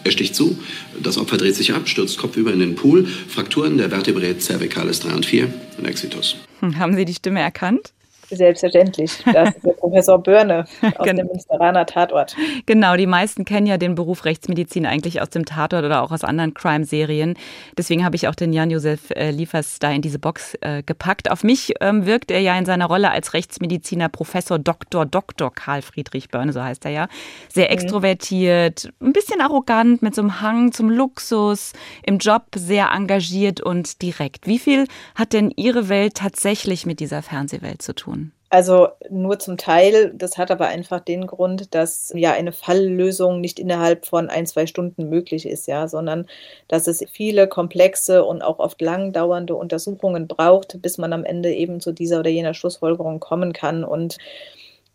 Er 0.04 0.10
sticht 0.10 0.34
zu, 0.34 0.58
das 1.02 1.16
Opfer 1.16 1.38
dreht 1.38 1.54
sich 1.54 1.72
ab, 1.72 1.88
stürzt 1.88 2.18
kopfüber 2.18 2.52
in 2.52 2.58
den 2.58 2.74
Pool, 2.74 3.06
Frakturen 3.06 3.78
der 3.78 3.88
Vertebrae 3.88 4.38
cervicalis 4.38 5.00
3 5.00 5.14
und 5.14 5.24
4 5.24 5.54
und 5.78 5.86
Exitus. 5.86 6.36
Hm, 6.60 6.78
haben 6.78 6.94
Sie 6.94 7.06
die 7.06 7.14
Stimme 7.14 7.40
erkannt? 7.40 7.94
Selbstverständlich. 8.36 9.22
Das 9.32 9.50
ist 9.50 9.64
der 9.64 9.72
Professor 9.72 10.18
Börne 10.18 10.64
aus 10.82 11.06
genau. 11.06 11.22
dem 11.22 11.26
Münsteraner 11.28 11.86
Tatort. 11.86 12.34
Genau, 12.66 12.96
die 12.96 13.06
meisten 13.06 13.44
kennen 13.44 13.66
ja 13.66 13.76
den 13.76 13.94
Beruf 13.94 14.24
Rechtsmedizin 14.24 14.86
eigentlich 14.86 15.20
aus 15.20 15.30
dem 15.30 15.44
Tatort 15.44 15.84
oder 15.84 16.02
auch 16.02 16.12
aus 16.12 16.24
anderen 16.24 16.54
Crime-Serien. 16.54 17.34
Deswegen 17.76 18.04
habe 18.04 18.16
ich 18.16 18.28
auch 18.28 18.34
den 18.34 18.52
Jan-Josef 18.52 19.10
äh, 19.10 19.30
Liefers 19.30 19.78
da 19.78 19.90
in 19.90 20.02
diese 20.02 20.18
Box 20.18 20.56
äh, 20.60 20.82
gepackt. 20.82 21.30
Auf 21.30 21.44
mich 21.44 21.74
ähm, 21.80 22.06
wirkt 22.06 22.30
er 22.30 22.40
ja 22.40 22.56
in 22.58 22.64
seiner 22.64 22.86
Rolle 22.86 23.10
als 23.10 23.34
Rechtsmediziner 23.34 24.08
Professor 24.08 24.58
Dr. 24.58 25.04
Dr. 25.04 25.52
Karl 25.52 25.82
Friedrich 25.82 26.28
Börne, 26.28 26.52
so 26.52 26.62
heißt 26.62 26.84
er 26.84 26.90
ja. 26.90 27.08
Sehr 27.48 27.66
mhm. 27.66 27.72
extrovertiert, 27.72 28.92
ein 29.00 29.12
bisschen 29.12 29.40
arrogant, 29.40 30.02
mit 30.02 30.14
so 30.14 30.22
einem 30.22 30.40
Hang 30.40 30.72
zum 30.72 30.90
Luxus, 30.90 31.72
im 32.02 32.18
Job 32.18 32.44
sehr 32.54 32.90
engagiert 32.92 33.60
und 33.60 34.00
direkt. 34.02 34.46
Wie 34.46 34.58
viel 34.58 34.86
hat 35.14 35.32
denn 35.32 35.52
Ihre 35.56 35.88
Welt 35.88 36.14
tatsächlich 36.14 36.86
mit 36.86 37.00
dieser 37.00 37.22
Fernsehwelt 37.22 37.82
zu 37.82 37.94
tun? 37.94 38.21
Also 38.52 38.88
nur 39.08 39.38
zum 39.38 39.56
Teil. 39.56 40.12
Das 40.14 40.36
hat 40.36 40.50
aber 40.50 40.66
einfach 40.66 41.00
den 41.00 41.26
Grund, 41.26 41.74
dass 41.74 42.12
ja 42.14 42.32
eine 42.34 42.52
Falllösung 42.52 43.40
nicht 43.40 43.58
innerhalb 43.58 44.04
von 44.04 44.28
ein, 44.28 44.44
zwei 44.44 44.66
Stunden 44.66 45.08
möglich 45.08 45.46
ist, 45.46 45.66
ja, 45.68 45.88
sondern 45.88 46.26
dass 46.68 46.86
es 46.86 47.02
viele 47.10 47.48
komplexe 47.48 48.22
und 48.22 48.42
auch 48.42 48.58
oft 48.58 48.82
lang 48.82 49.14
dauernde 49.14 49.54
Untersuchungen 49.54 50.28
braucht, 50.28 50.82
bis 50.82 50.98
man 50.98 51.14
am 51.14 51.24
Ende 51.24 51.50
eben 51.54 51.80
zu 51.80 51.92
dieser 51.92 52.20
oder 52.20 52.28
jener 52.28 52.52
Schlussfolgerung 52.52 53.20
kommen 53.20 53.54
kann. 53.54 53.84
Und 53.84 54.18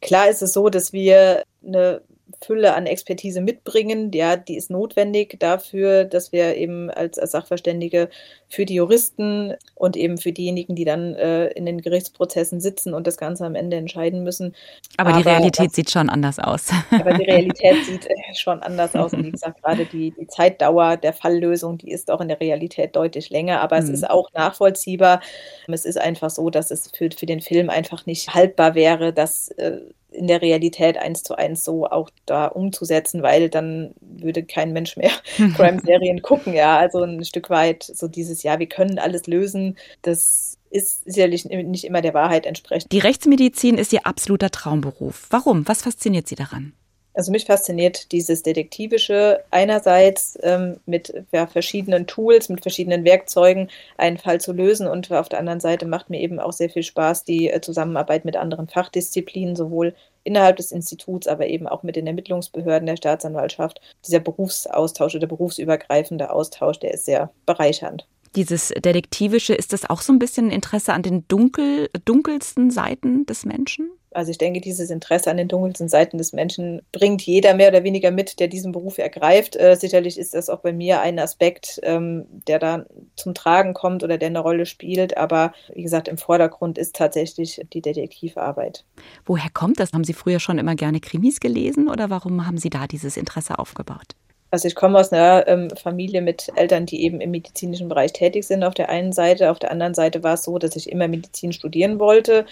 klar 0.02 0.30
ist 0.30 0.44
es 0.44 0.54
so, 0.54 0.70
dass 0.70 0.94
wir 0.94 1.42
eine 1.66 2.02
Fülle 2.42 2.76
an 2.76 2.86
Expertise 2.86 3.42
mitbringen. 3.42 4.12
Ja, 4.14 4.36
die 4.36 4.56
ist 4.58 4.70
notwendig 4.70 5.38
dafür, 5.40 6.06
dass 6.06 6.32
wir 6.32 6.56
eben 6.56 6.90
als, 6.90 7.18
als 7.18 7.32
Sachverständige 7.32 8.10
für 8.48 8.66
die 8.66 8.76
Juristen 8.76 9.56
und 9.76 9.98
eben 9.98 10.18
für 10.18 10.32
diejenigen, 10.32 10.76
die 10.76 10.86
dann 10.86 11.16
äh, 11.16 11.48
in 11.48 11.66
den 11.66 11.82
Gerichtsprozessen 11.82 12.62
sitzen 12.62 12.94
und 12.94 13.08
das 13.08 13.18
Ganze 13.18 13.46
am 13.46 13.56
Ende 13.56 13.78
entscheiden 13.78 14.24
müssen. 14.24 14.56
Aber, 14.98 15.10
aber 15.10 15.22
die 15.22 15.30
Realität 15.30 15.68
das, 15.68 15.76
sieht 15.76 15.92
schon 15.92 16.10
anders 16.10 16.40
aus. 16.40 16.70
Aber 16.92 17.14
die 17.14 17.24
Realität 17.24 17.76
sieht 17.86 18.08
äh, 18.08 18.16
schon 18.36 18.62
anders 18.62 18.96
aus. 18.96 19.14
Und 19.14 19.26
wie 19.26 19.32
gesagt, 19.32 19.62
gerade 19.62 19.86
die, 19.86 20.12
die 20.12 20.28
Zeitdauer 20.28 20.98
der 20.98 21.14
Falllösung, 21.14 21.78
die 21.78 21.92
ist 21.92 22.10
auch 22.10 22.22
in 22.22 22.28
der 22.28 22.40
Realität 22.40 22.96
deutlich 22.96 23.30
länger. 23.30 23.62
Aber 23.62 23.78
mhm. 23.78 23.84
es 23.84 23.90
ist 23.90 24.10
auch 24.10 24.32
nachvollziehbar. 24.34 25.22
Es 25.68 25.86
ist 25.86 25.98
einfach 25.98 26.30
so, 26.30 26.50
dass 26.50 26.72
es 26.72 26.92
für, 26.96 27.10
für 27.16 27.26
den 27.26 27.42
Film 27.42 27.70
einfach 27.70 28.06
nicht 28.06 28.34
haltbar 28.34 28.76
wäre, 28.76 29.14
dass 29.14 29.50
äh, 29.52 29.80
in 30.18 30.28
der 30.28 30.42
Realität 30.42 30.98
eins 30.98 31.24
zu 31.24 31.36
eins 31.36 31.64
so 31.64 31.86
auch 31.86 32.10
da 32.26 32.48
umzusetzen, 32.48 33.22
weil 33.22 33.50
dann 33.50 33.94
würde 34.02 34.44
kein 34.44 34.74
Mensch 34.74 34.98
mehr 34.98 35.12
Crime-Serien 35.56 36.22
gucken, 36.22 36.54
ja. 36.54 36.78
Also 36.78 37.04
ein 37.04 37.24
Stück 37.24 37.50
weit 37.50 37.84
so 37.84 38.08
dieses, 38.08 38.44
ja, 38.44 38.60
wir 38.60 38.68
können 38.68 39.00
alles 39.00 39.28
lösen, 39.28 39.78
das 40.02 40.58
ist 40.70 41.04
sicherlich 41.06 41.46
nicht 41.46 41.86
immer 41.86 42.02
der 42.02 42.14
Wahrheit 42.14 42.46
entsprechend. 42.46 42.92
Die 42.92 43.00
Rechtsmedizin 43.00 43.78
ist 43.78 43.94
Ihr 43.94 44.06
absoluter 44.06 44.50
Traumberuf. 44.50 45.28
Warum? 45.30 45.68
Was 45.68 45.84
fasziniert 45.84 46.28
Sie 46.28 46.36
daran? 46.36 46.74
Also 47.18 47.32
mich 47.32 47.46
fasziniert 47.46 48.12
dieses 48.12 48.44
Detektivische 48.44 49.44
einerseits 49.50 50.38
ähm, 50.44 50.78
mit 50.86 51.12
ja, 51.32 51.48
verschiedenen 51.48 52.06
Tools, 52.06 52.48
mit 52.48 52.62
verschiedenen 52.62 53.06
Werkzeugen 53.06 53.70
einen 53.98 54.20
Fall 54.20 54.40
zu 54.40 54.54
lösen 54.54 54.88
und 54.88 55.12
auf 55.12 55.28
der 55.28 55.40
anderen 55.40 55.60
Seite 55.60 55.88
macht 55.88 56.12
mir 56.12 56.22
eben 56.22 56.40
auch 56.40 56.54
sehr 56.54 56.70
viel 56.70 56.84
Spaß 56.84 57.24
die 57.24 57.50
äh, 57.50 57.60
Zusammenarbeit 57.60 58.24
mit 58.24 58.36
anderen 58.36 58.68
Fachdisziplinen, 58.68 59.56
sowohl 59.56 59.96
innerhalb 60.26 60.58
des 60.58 60.72
Instituts, 60.72 61.26
aber 61.26 61.48
eben 61.48 61.68
auch 61.68 61.82
mit 61.82 61.96
den 61.96 62.06
Ermittlungsbehörden 62.06 62.86
der 62.86 62.98
Staatsanwaltschaft. 62.98 63.82
Dieser 64.06 64.20
Berufsaustausch 64.20 65.16
oder 65.16 65.26
berufsübergreifende 65.26 66.30
Austausch, 66.30 66.78
der 66.78 66.94
ist 66.94 67.06
sehr 67.06 67.32
bereichernd. 67.48 68.06
Dieses 68.36 68.68
Detektivische, 68.68 69.56
ist 69.56 69.74
das 69.74 69.90
auch 69.90 70.02
so 70.02 70.14
ein 70.14 70.20
bisschen 70.20 70.52
Interesse 70.52 70.94
an 70.94 71.02
den 71.02 71.28
dunkel, 71.28 71.90
dunkelsten 72.06 72.70
Seiten 72.70 73.26
des 73.26 73.44
Menschen? 73.44 73.90
Also 74.18 74.32
ich 74.32 74.40
denke, 74.40 74.62
dieses 74.62 74.90
Interesse 74.90 75.30
an 75.30 75.38
den 75.38 75.48
dunkelsten 75.48 75.90
Seiten 75.90 76.18
des 76.18 76.34
Menschen 76.34 76.82
bringt 76.92 77.22
jeder 77.22 77.54
mehr 77.54 77.70
oder 77.70 77.84
weniger 77.84 78.10
mit, 78.10 78.40
der 78.40 78.48
diesen 78.48 78.72
Beruf 78.72 78.98
ergreift. 78.98 79.56
Äh, 79.56 79.76
sicherlich 79.76 80.18
ist 80.18 80.34
das 80.34 80.50
auch 80.50 80.62
bei 80.62 80.74
mir 80.74 81.02
ein 81.02 81.20
Aspekt, 81.20 81.80
ähm, 81.84 82.26
der 82.48 82.58
da 82.58 82.86
zum 83.16 83.36
Tragen 83.36 83.76
kommt 83.76 84.04
oder 84.04 84.18
der 84.18 84.30
eine 84.30 84.40
Rolle 84.40 84.66
spielt. 84.66 85.18
Aber 85.18 85.54
wie 85.72 85.84
gesagt, 85.84 86.08
im 86.08 86.18
Vordergrund 86.18 86.80
ist 86.80 86.96
tatsächlich 86.96 87.62
die 87.74 87.82
Detektivarbeit. 87.84 88.86
Woher 89.24 89.52
kommt 89.54 89.80
das? 89.80 89.94
Haben 89.94 90.04
Sie 90.04 90.14
früher 90.14 90.40
schon 90.40 90.58
immer 90.58 90.74
gerne 90.74 91.00
Krimis 91.00 91.40
gelesen 91.40 91.88
oder 91.88 92.10
warum 92.10 92.48
haben 92.48 92.58
Sie 92.58 92.72
da 92.72 92.88
dieses 92.88 93.18
Interesse 93.18 93.60
aufgebaut? 93.60 94.16
Also 94.50 94.68
ich 94.68 94.76
komme 94.76 95.00
aus 95.00 95.12
einer 95.12 95.46
ähm, 95.48 95.70
Familie 95.72 96.22
mit 96.22 96.50
Eltern, 96.56 96.86
die 96.86 97.04
eben 97.04 97.20
im 97.20 97.32
medizinischen 97.32 97.90
Bereich 97.90 98.14
tätig 98.14 98.46
sind 98.46 98.64
auf 98.64 98.74
der 98.74 98.90
einen 98.90 99.12
Seite. 99.12 99.52
Auf 99.52 99.60
der 99.60 99.72
anderen 99.72 99.94
Seite 99.94 100.24
war 100.24 100.36
es 100.36 100.44
so, 100.44 100.58
dass 100.58 100.76
ich 100.76 100.90
immer 100.90 101.08
Medizin 101.08 101.52
studieren 101.52 102.00
wollte. 102.00 102.46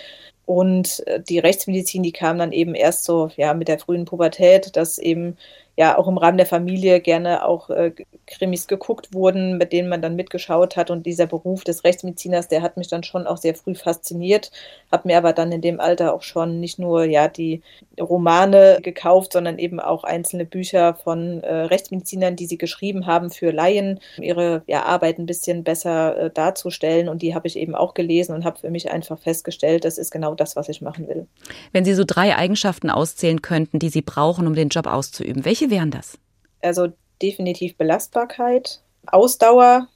Und 0.45 1.05
äh, 1.07 1.21
die 1.21 1.39
Rechtsmedizin, 1.39 2.03
die 2.03 2.11
kam 2.11 2.37
dann 2.37 2.51
eben 2.51 2.75
erst 2.75 3.05
so 3.05 3.31
ja 3.37 3.53
mit 3.53 3.67
der 3.69 3.79
frühen 3.79 4.05
Pubertät, 4.05 4.75
dass 4.75 4.97
eben 4.97 5.37
ja 5.77 5.97
auch 5.97 6.07
im 6.07 6.17
Rahmen 6.17 6.37
der 6.37 6.45
Familie 6.45 7.01
gerne 7.01 7.45
auch 7.45 7.69
äh, 7.69 7.91
Krimis 8.27 8.67
geguckt 8.67 9.13
wurden, 9.13 9.57
mit 9.57 9.73
denen 9.73 9.89
man 9.89 10.01
dann 10.01 10.15
mitgeschaut 10.15 10.77
hat. 10.77 10.89
Und 10.89 11.05
dieser 11.05 11.27
Beruf 11.27 11.63
des 11.63 11.83
Rechtsmediziners, 11.83 12.47
der 12.47 12.61
hat 12.61 12.77
mich 12.77 12.87
dann 12.87 13.03
schon 13.03 13.27
auch 13.27 13.37
sehr 13.37 13.55
früh 13.55 13.75
fasziniert, 13.75 14.51
habe 14.91 15.07
mir 15.07 15.17
aber 15.17 15.33
dann 15.33 15.51
in 15.51 15.61
dem 15.61 15.79
Alter 15.79 16.13
auch 16.13 16.21
schon 16.21 16.59
nicht 16.59 16.79
nur 16.79 17.03
ja 17.03 17.27
die 17.27 17.61
Romane 17.99 18.79
gekauft, 18.81 19.33
sondern 19.33 19.59
eben 19.59 19.79
auch 19.79 20.03
einzelne 20.03 20.45
Bücher 20.45 20.95
von 20.95 21.43
äh, 21.43 21.53
Rechtsmedizinern, 21.53 22.35
die 22.35 22.45
sie 22.45 22.57
geschrieben 22.57 23.05
haben 23.05 23.29
für 23.29 23.51
Laien, 23.51 23.99
um 24.17 24.23
ihre 24.23 24.63
ja, 24.67 24.83
Arbeit 24.83 25.19
ein 25.19 25.25
bisschen 25.25 25.63
besser 25.63 26.17
äh, 26.17 26.29
darzustellen. 26.29 27.09
Und 27.09 27.21
die 27.21 27.35
habe 27.35 27.47
ich 27.47 27.57
eben 27.57 27.75
auch 27.75 27.93
gelesen 27.93 28.33
und 28.33 28.45
habe 28.45 28.59
für 28.59 28.69
mich 28.69 28.91
einfach 28.91 29.19
festgestellt, 29.19 29.85
das 29.85 29.97
ist 29.97 30.11
genau 30.11 30.35
das, 30.35 30.55
was 30.55 30.69
ich 30.69 30.81
machen 30.81 31.07
will. 31.07 31.27
Wenn 31.73 31.85
Sie 31.85 31.93
so 31.93 32.03
drei 32.05 32.35
Eigenschaften 32.35 32.89
auszählen 32.89 33.41
könnten, 33.41 33.79
die 33.79 33.89
Sie 33.89 34.01
brauchen, 34.01 34.47
um 34.47 34.55
den 34.55 34.69
Job 34.69 34.87
auszuüben, 34.87 35.45
welche 35.45 35.64
welche 35.65 35.71
wären 35.71 35.91
das? 35.91 36.17
Also 36.61 36.89
definitiv 37.21 37.77
Belastbarkeit, 37.77 38.81
Ausdauer, 39.05 39.87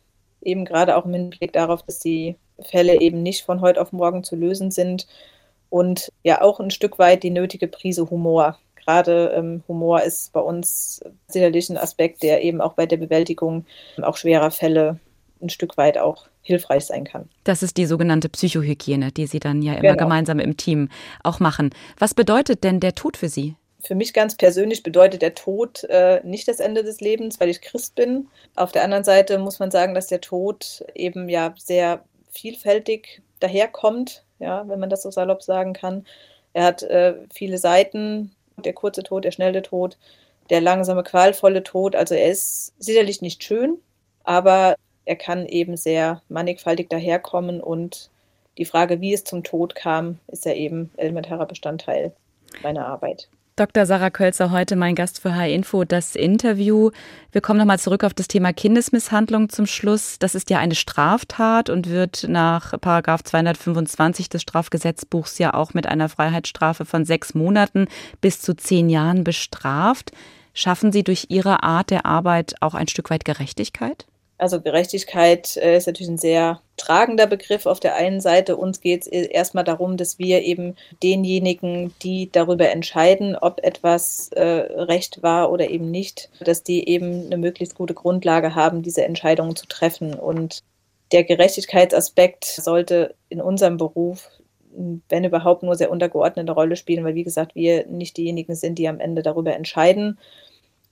eben 0.41 0.65
gerade 0.65 0.95
auch 0.95 1.05
im 1.05 1.13
Hinblick 1.13 1.53
darauf, 1.53 1.83
dass 1.83 1.99
die 1.99 2.35
Fälle 2.61 3.01
eben 3.01 3.23
nicht 3.23 3.43
von 3.43 3.61
heute 3.61 3.81
auf 3.81 3.91
morgen 3.91 4.23
zu 4.23 4.35
lösen 4.35 4.71
sind 4.71 5.07
und 5.69 6.11
ja 6.23 6.41
auch 6.41 6.59
ein 6.59 6.71
Stück 6.71 6.99
weit 6.99 7.23
die 7.23 7.29
nötige 7.29 7.67
Prise 7.67 8.09
Humor. 8.09 8.57
Gerade 8.75 9.33
ähm, 9.35 9.63
Humor 9.67 10.01
ist 10.01 10.33
bei 10.33 10.39
uns 10.39 11.01
sicherlich 11.27 11.69
ein 11.69 11.77
Aspekt, 11.77 12.23
der 12.23 12.43
eben 12.43 12.61
auch 12.61 12.73
bei 12.73 12.85
der 12.85 12.97
Bewältigung 12.97 13.65
auch 14.01 14.17
schwerer 14.17 14.51
Fälle 14.51 14.99
ein 15.41 15.49
Stück 15.49 15.77
weit 15.77 15.97
auch 15.97 16.27
hilfreich 16.41 16.85
sein 16.85 17.05
kann. 17.05 17.29
Das 17.43 17.63
ist 17.63 17.77
die 17.77 17.85
sogenannte 17.85 18.29
Psychohygiene, 18.29 19.11
die 19.11 19.27
Sie 19.27 19.39
dann 19.39 19.61
ja 19.61 19.73
immer 19.73 19.93
genau. 19.93 20.03
gemeinsam 20.03 20.39
im 20.39 20.57
Team 20.57 20.89
auch 21.23 21.39
machen. 21.39 21.69
Was 21.97 22.13
bedeutet 22.13 22.63
denn 22.63 22.79
der 22.79 22.95
Tod 22.95 23.15
für 23.15 23.29
Sie? 23.29 23.55
Für 23.81 23.95
mich 23.95 24.13
ganz 24.13 24.35
persönlich 24.35 24.83
bedeutet 24.83 25.21
der 25.21 25.35
Tod 25.35 25.85
äh, 25.85 26.21
nicht 26.23 26.47
das 26.47 26.59
Ende 26.59 26.83
des 26.83 26.99
Lebens, 26.99 27.39
weil 27.39 27.49
ich 27.49 27.61
Christ 27.61 27.95
bin. 27.95 28.27
Auf 28.55 28.71
der 28.73 28.83
anderen 28.83 29.05
Seite 29.05 29.39
muss 29.39 29.59
man 29.59 29.71
sagen, 29.71 29.93
dass 29.93 30.07
der 30.07 30.19
Tod 30.19 30.83
eben 30.95 31.29
ja 31.29 31.53
sehr 31.57 32.03
vielfältig 32.29 33.21
daherkommt, 33.39 34.25
ja, 34.39 34.67
wenn 34.67 34.79
man 34.79 34.89
das 34.89 35.03
so 35.03 35.11
salopp 35.11 35.43
sagen 35.43 35.73
kann. 35.73 36.05
Er 36.53 36.65
hat 36.65 36.83
äh, 36.83 37.15
viele 37.33 37.57
Seiten, 37.57 38.35
der 38.57 38.73
kurze 38.73 39.03
Tod, 39.03 39.23
der 39.23 39.31
schnelle 39.31 39.61
Tod, 39.61 39.97
der 40.49 40.59
langsame, 40.59 41.03
qualvolle 41.03 41.63
Tod. 41.63 41.95
Also 41.95 42.15
er 42.15 42.29
ist 42.29 42.73
sicherlich 42.79 43.21
nicht 43.21 43.43
schön, 43.43 43.77
aber 44.23 44.75
er 45.05 45.15
kann 45.15 45.45
eben 45.45 45.77
sehr 45.77 46.21
mannigfaltig 46.27 46.89
daherkommen 46.89 47.61
und 47.61 48.09
die 48.57 48.65
Frage, 48.65 48.99
wie 48.99 49.13
es 49.13 49.23
zum 49.23 49.43
Tod 49.43 49.73
kam, 49.73 50.19
ist 50.27 50.43
ja 50.43 50.53
eben 50.53 50.91
elementarer 50.97 51.45
Bestandteil 51.45 52.11
meiner 52.61 52.85
Arbeit. 52.85 53.29
Dr. 53.59 53.85
Sarah 53.85 54.09
Kölzer, 54.09 54.51
heute 54.51 54.77
mein 54.77 54.95
Gast 54.95 55.19
für 55.19 55.35
H-Info, 55.35 55.83
das 55.83 56.15
Interview. 56.15 56.91
Wir 57.33 57.41
kommen 57.41 57.59
nochmal 57.59 57.77
zurück 57.77 58.05
auf 58.05 58.13
das 58.13 58.29
Thema 58.29 58.53
Kindesmisshandlung 58.53 59.49
zum 59.49 59.65
Schluss. 59.65 60.17
Das 60.17 60.33
ist 60.33 60.49
ja 60.49 60.59
eine 60.59 60.75
Straftat 60.75 61.69
und 61.69 61.89
wird 61.89 62.25
nach 62.29 62.79
Paragraph 62.79 63.21
225 63.23 64.29
des 64.29 64.43
Strafgesetzbuchs 64.43 65.39
ja 65.39 65.53
auch 65.53 65.73
mit 65.73 65.87
einer 65.87 66.07
Freiheitsstrafe 66.07 66.85
von 66.85 67.03
sechs 67.03 67.33
Monaten 67.33 67.89
bis 68.21 68.39
zu 68.39 68.55
zehn 68.55 68.87
Jahren 68.87 69.25
bestraft. 69.25 70.13
Schaffen 70.53 70.93
Sie 70.93 71.03
durch 71.03 71.25
Ihre 71.27 71.61
Art 71.61 71.89
der 71.89 72.05
Arbeit 72.05 72.55
auch 72.61 72.75
ein 72.75 72.87
Stück 72.87 73.09
weit 73.09 73.25
Gerechtigkeit? 73.25 74.05
Also 74.39 74.61
Gerechtigkeit 74.61 75.57
äh, 75.57 75.75
ist 75.75 75.85
natürlich 75.85 76.09
ein 76.09 76.17
sehr 76.17 76.61
tragender 76.77 77.27
Begriff. 77.27 77.65
Auf 77.65 77.81
der 77.81 77.95
einen 77.95 78.21
Seite 78.21 78.55
uns 78.55 78.79
geht 78.79 79.05
es 79.05 79.07
erstmal 79.07 79.65
darum, 79.65 79.97
dass 79.97 80.17
wir 80.17 80.43
eben 80.43 80.77
denjenigen, 81.03 81.93
die 82.01 82.31
darüber 82.31 82.69
entscheiden, 82.69 83.35
ob 83.35 83.61
etwas 83.61 84.29
äh, 84.29 84.41
recht 84.41 85.21
war 85.21 85.51
oder 85.51 85.69
eben 85.69 85.91
nicht, 85.91 86.29
dass 86.39 86.63
die 86.63 86.87
eben 86.87 87.25
eine 87.25 87.37
möglichst 87.37 87.75
gute 87.75 87.93
Grundlage 87.93 88.55
haben, 88.55 88.81
diese 88.81 89.03
Entscheidungen 89.03 89.57
zu 89.57 89.67
treffen. 89.67 90.13
Und 90.13 90.63
der 91.11 91.25
Gerechtigkeitsaspekt 91.25 92.45
sollte 92.45 93.15
in 93.27 93.41
unserem 93.41 93.75
Beruf 93.77 94.29
wenn 95.09 95.23
überhaupt 95.23 95.63
nur 95.63 95.75
sehr 95.75 95.89
untergeordnete 95.89 96.51
Rolle 96.51 96.75
spielen, 96.75 97.03
weil 97.03 97.15
wie 97.15 97.23
gesagt, 97.23 97.55
wir 97.55 97.87
nicht 97.87 98.15
diejenigen 98.17 98.55
sind, 98.55 98.77
die 98.77 98.87
am 98.87 98.99
Ende 98.99 99.23
darüber 99.23 99.55
entscheiden 99.55 100.19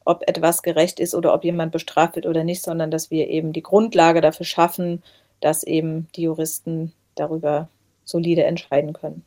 ob 0.07 0.23
etwas 0.27 0.63
gerecht 0.63 0.99
ist 0.99 1.13
oder 1.13 1.33
ob 1.33 1.43
jemand 1.43 1.71
bestraft 1.71 2.15
wird 2.15 2.25
oder 2.25 2.43
nicht, 2.43 2.63
sondern 2.63 2.91
dass 2.91 3.11
wir 3.11 3.27
eben 3.27 3.53
die 3.53 3.61
Grundlage 3.61 4.21
dafür 4.21 4.45
schaffen, 4.45 5.03
dass 5.41 5.63
eben 5.63 6.07
die 6.15 6.23
Juristen 6.23 6.93
darüber 7.15 7.67
solide 8.05 8.43
entscheiden 8.43 8.93
können. 8.93 9.23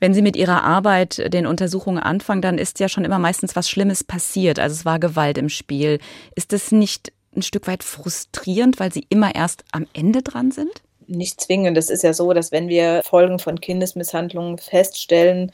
Wenn 0.00 0.14
Sie 0.14 0.22
mit 0.22 0.36
Ihrer 0.36 0.62
Arbeit 0.62 1.32
den 1.32 1.46
Untersuchungen 1.46 1.98
anfangen, 1.98 2.42
dann 2.42 2.58
ist 2.58 2.80
ja 2.80 2.88
schon 2.88 3.04
immer 3.04 3.18
meistens 3.18 3.54
was 3.54 3.68
Schlimmes 3.68 4.04
passiert. 4.04 4.58
Also 4.58 4.74
es 4.74 4.84
war 4.84 4.98
Gewalt 4.98 5.36
im 5.36 5.48
Spiel. 5.48 5.98
Ist 6.34 6.52
das 6.52 6.72
nicht 6.72 7.12
ein 7.36 7.42
Stück 7.42 7.66
weit 7.66 7.82
frustrierend, 7.82 8.80
weil 8.80 8.92
Sie 8.92 9.06
immer 9.08 9.34
erst 9.34 9.64
am 9.72 9.86
Ende 9.92 10.22
dran 10.22 10.52
sind? 10.52 10.70
Nicht 11.06 11.40
zwingend. 11.40 11.76
Es 11.76 11.90
ist 11.90 12.02
ja 12.02 12.14
so, 12.14 12.32
dass 12.32 12.50
wenn 12.50 12.68
wir 12.68 13.02
Folgen 13.04 13.38
von 13.38 13.60
Kindesmisshandlungen 13.60 14.58
feststellen, 14.58 15.52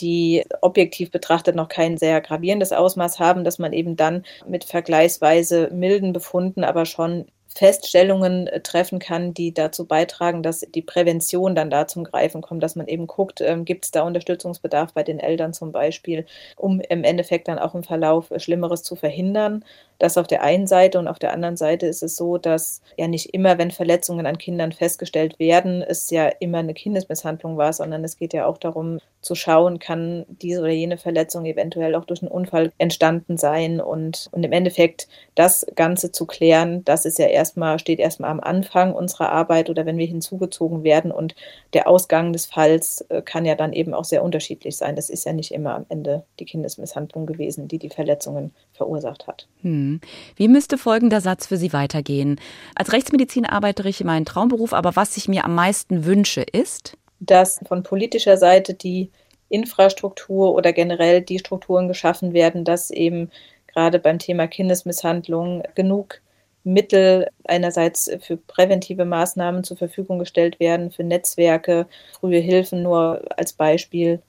die 0.00 0.44
objektiv 0.60 1.10
betrachtet 1.10 1.54
noch 1.56 1.68
kein 1.68 1.98
sehr 1.98 2.20
gravierendes 2.20 2.72
Ausmaß 2.72 3.18
haben, 3.18 3.44
dass 3.44 3.58
man 3.58 3.72
eben 3.72 3.96
dann 3.96 4.24
mit 4.46 4.64
vergleichsweise 4.64 5.70
milden 5.72 6.12
Befunden 6.12 6.64
aber 6.64 6.86
schon 6.86 7.26
Feststellungen 7.54 8.46
äh, 8.46 8.60
treffen 8.60 8.98
kann, 8.98 9.34
die 9.34 9.52
dazu 9.52 9.86
beitragen, 9.86 10.42
dass 10.42 10.60
die 10.60 10.82
Prävention 10.82 11.54
dann 11.54 11.70
da 11.70 11.86
zum 11.86 12.04
Greifen 12.04 12.42
kommt, 12.42 12.62
dass 12.62 12.76
man 12.76 12.86
eben 12.86 13.06
guckt, 13.06 13.40
ähm, 13.40 13.64
gibt 13.64 13.84
es 13.84 13.90
da 13.90 14.02
Unterstützungsbedarf 14.02 14.92
bei 14.92 15.02
den 15.02 15.18
Eltern 15.18 15.52
zum 15.52 15.72
Beispiel, 15.72 16.26
um 16.56 16.80
im 16.80 17.04
Endeffekt 17.04 17.48
dann 17.48 17.58
auch 17.58 17.74
im 17.74 17.82
Verlauf 17.82 18.30
Schlimmeres 18.36 18.82
zu 18.82 18.94
verhindern. 18.96 19.64
Das 20.00 20.16
auf 20.16 20.26
der 20.26 20.42
einen 20.42 20.66
Seite 20.66 20.98
und 20.98 21.08
auf 21.08 21.18
der 21.18 21.32
anderen 21.32 21.58
Seite 21.58 21.86
ist 21.86 22.02
es 22.02 22.16
so, 22.16 22.38
dass 22.38 22.80
ja 22.96 23.06
nicht 23.06 23.34
immer, 23.34 23.58
wenn 23.58 23.70
Verletzungen 23.70 24.26
an 24.26 24.38
Kindern 24.38 24.72
festgestellt 24.72 25.38
werden, 25.38 25.82
es 25.82 26.08
ja 26.08 26.26
immer 26.40 26.58
eine 26.58 26.72
Kindesmisshandlung 26.72 27.58
war, 27.58 27.74
sondern 27.74 28.02
es 28.02 28.16
geht 28.16 28.32
ja 28.32 28.46
auch 28.46 28.56
darum 28.56 28.98
zu 29.20 29.34
schauen, 29.34 29.78
kann 29.78 30.24
diese 30.28 30.62
oder 30.62 30.70
jene 30.70 30.96
Verletzung 30.96 31.44
eventuell 31.44 31.94
auch 31.94 32.06
durch 32.06 32.22
einen 32.22 32.30
Unfall 32.30 32.72
entstanden 32.78 33.36
sein 33.36 33.78
und, 33.78 34.28
und 34.32 34.42
im 34.42 34.52
Endeffekt 34.52 35.06
das 35.34 35.66
Ganze 35.76 36.12
zu 36.12 36.24
klären, 36.24 36.82
das 36.86 37.04
ist 37.04 37.18
ja 37.18 37.26
erstmal, 37.26 37.78
steht 37.78 38.00
erstmal 38.00 38.30
am 38.30 38.40
Anfang 38.40 38.94
unserer 38.94 39.30
Arbeit 39.30 39.68
oder 39.68 39.84
wenn 39.84 39.98
wir 39.98 40.06
hinzugezogen 40.06 40.82
werden 40.82 41.12
und 41.12 41.34
der 41.74 41.86
Ausgang 41.86 42.32
des 42.32 42.46
Falls 42.46 43.02
äh, 43.10 43.20
kann 43.20 43.44
ja 43.44 43.54
dann 43.54 43.74
eben 43.74 43.92
auch 43.92 44.04
sehr 44.04 44.24
unterschiedlich 44.24 44.78
sein. 44.78 44.96
Das 44.96 45.10
ist 45.10 45.26
ja 45.26 45.34
nicht 45.34 45.52
immer 45.52 45.74
am 45.74 45.84
Ende 45.90 46.24
die 46.38 46.46
Kindesmisshandlung 46.46 47.26
gewesen, 47.26 47.68
die 47.68 47.78
die 47.78 47.90
Verletzungen 47.90 48.52
verursacht 48.72 49.26
hat. 49.26 49.46
Hm. 49.60 49.89
Wie 50.36 50.48
müsste 50.48 50.78
folgender 50.78 51.20
Satz 51.20 51.46
für 51.46 51.56
Sie 51.56 51.72
weitergehen? 51.72 52.38
Als 52.74 52.92
Rechtsmedizin 52.92 53.46
arbeite 53.46 53.88
ich 53.88 54.00
in 54.00 54.06
meinem 54.06 54.24
Traumberuf, 54.24 54.72
aber 54.72 54.94
was 54.94 55.16
ich 55.16 55.26
mir 55.26 55.44
am 55.44 55.54
meisten 55.54 56.04
wünsche, 56.04 56.42
ist, 56.42 56.96
dass 57.18 57.60
von 57.66 57.82
politischer 57.82 58.36
Seite 58.36 58.74
die 58.74 59.10
Infrastruktur 59.48 60.54
oder 60.54 60.72
generell 60.72 61.20
die 61.20 61.38
Strukturen 61.38 61.88
geschaffen 61.88 62.32
werden, 62.32 62.64
dass 62.64 62.90
eben 62.90 63.30
gerade 63.66 63.98
beim 63.98 64.18
Thema 64.18 64.46
Kindesmisshandlung 64.46 65.62
genug 65.74 66.20
Mittel 66.62 67.28
einerseits 67.44 68.10
für 68.20 68.36
präventive 68.36 69.04
Maßnahmen 69.04 69.64
zur 69.64 69.76
Verfügung 69.76 70.18
gestellt 70.18 70.60
werden, 70.60 70.90
für 70.90 71.04
Netzwerke, 71.04 71.86
frühe 72.18 72.38
Hilfen 72.38 72.82
nur 72.82 73.22
als 73.36 73.52
Beispiel, 73.52 74.20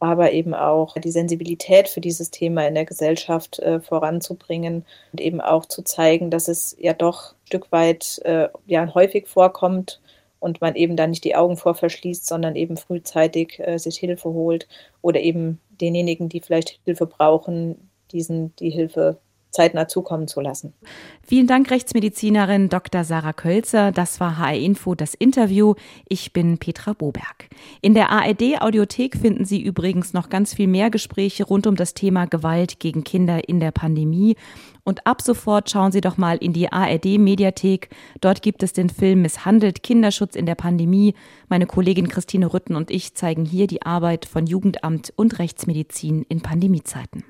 aber 0.00 0.32
eben 0.32 0.54
auch 0.54 0.94
die 0.94 1.10
Sensibilität 1.10 1.88
für 1.88 2.00
dieses 2.00 2.30
Thema 2.30 2.66
in 2.66 2.74
der 2.74 2.84
Gesellschaft 2.84 3.58
äh, 3.58 3.80
voranzubringen 3.80 4.84
und 5.12 5.20
eben 5.20 5.40
auch 5.40 5.66
zu 5.66 5.82
zeigen, 5.82 6.30
dass 6.30 6.48
es 6.48 6.76
ja 6.78 6.92
doch 6.92 7.32
ein 7.32 7.46
Stück 7.46 7.72
weit 7.72 8.20
äh, 8.24 8.48
ja, 8.66 8.94
häufig 8.94 9.26
vorkommt 9.26 10.00
und 10.40 10.60
man 10.60 10.76
eben 10.76 10.96
da 10.96 11.06
nicht 11.06 11.24
die 11.24 11.34
Augen 11.34 11.56
vor 11.56 11.74
verschließt, 11.74 12.26
sondern 12.26 12.54
eben 12.54 12.76
frühzeitig 12.76 13.58
äh, 13.58 13.78
sich 13.78 13.98
Hilfe 13.98 14.28
holt 14.30 14.68
oder 15.02 15.20
eben 15.20 15.60
denjenigen, 15.80 16.28
die 16.28 16.40
vielleicht 16.40 16.78
Hilfe 16.84 17.06
brauchen, 17.06 17.90
diesen 18.12 18.54
die 18.56 18.70
Hilfe 18.70 19.18
zeitnah 19.50 19.88
zukommen 19.88 20.28
zu 20.28 20.40
lassen. 20.40 20.74
Vielen 21.22 21.46
Dank, 21.46 21.70
Rechtsmedizinerin 21.70 22.68
Dr. 22.68 23.04
Sarah 23.04 23.32
Kölzer. 23.32 23.92
Das 23.92 24.20
war 24.20 24.38
HR 24.38 24.54
Info, 24.54 24.94
das 24.94 25.14
Interview. 25.14 25.74
Ich 26.08 26.32
bin 26.32 26.58
Petra 26.58 26.92
Boberg. 26.92 27.48
In 27.80 27.94
der 27.94 28.10
ARD 28.10 28.60
Audiothek 28.60 29.16
finden 29.16 29.44
Sie 29.44 29.60
übrigens 29.60 30.12
noch 30.12 30.28
ganz 30.28 30.54
viel 30.54 30.66
mehr 30.66 30.90
Gespräche 30.90 31.44
rund 31.44 31.66
um 31.66 31.76
das 31.76 31.94
Thema 31.94 32.26
Gewalt 32.26 32.80
gegen 32.80 33.04
Kinder 33.04 33.48
in 33.48 33.60
der 33.60 33.72
Pandemie. 33.72 34.36
Und 34.84 35.06
ab 35.06 35.20
sofort 35.20 35.68
schauen 35.68 35.92
Sie 35.92 36.00
doch 36.00 36.16
mal 36.16 36.38
in 36.38 36.54
die 36.54 36.72
ARD 36.72 37.18
Mediathek. 37.18 37.90
Dort 38.22 38.40
gibt 38.40 38.62
es 38.62 38.72
den 38.72 38.88
Film 38.88 39.20
Misshandelt 39.20 39.82
Kinderschutz 39.82 40.34
in 40.34 40.46
der 40.46 40.54
Pandemie. 40.54 41.14
Meine 41.48 41.66
Kollegin 41.66 42.08
Christine 42.08 42.52
Rütten 42.54 42.74
und 42.74 42.90
ich 42.90 43.14
zeigen 43.14 43.44
hier 43.44 43.66
die 43.66 43.82
Arbeit 43.82 44.24
von 44.24 44.46
Jugendamt 44.46 45.12
und 45.14 45.38
Rechtsmedizin 45.38 46.24
in 46.28 46.40
Pandemiezeiten. 46.40 47.24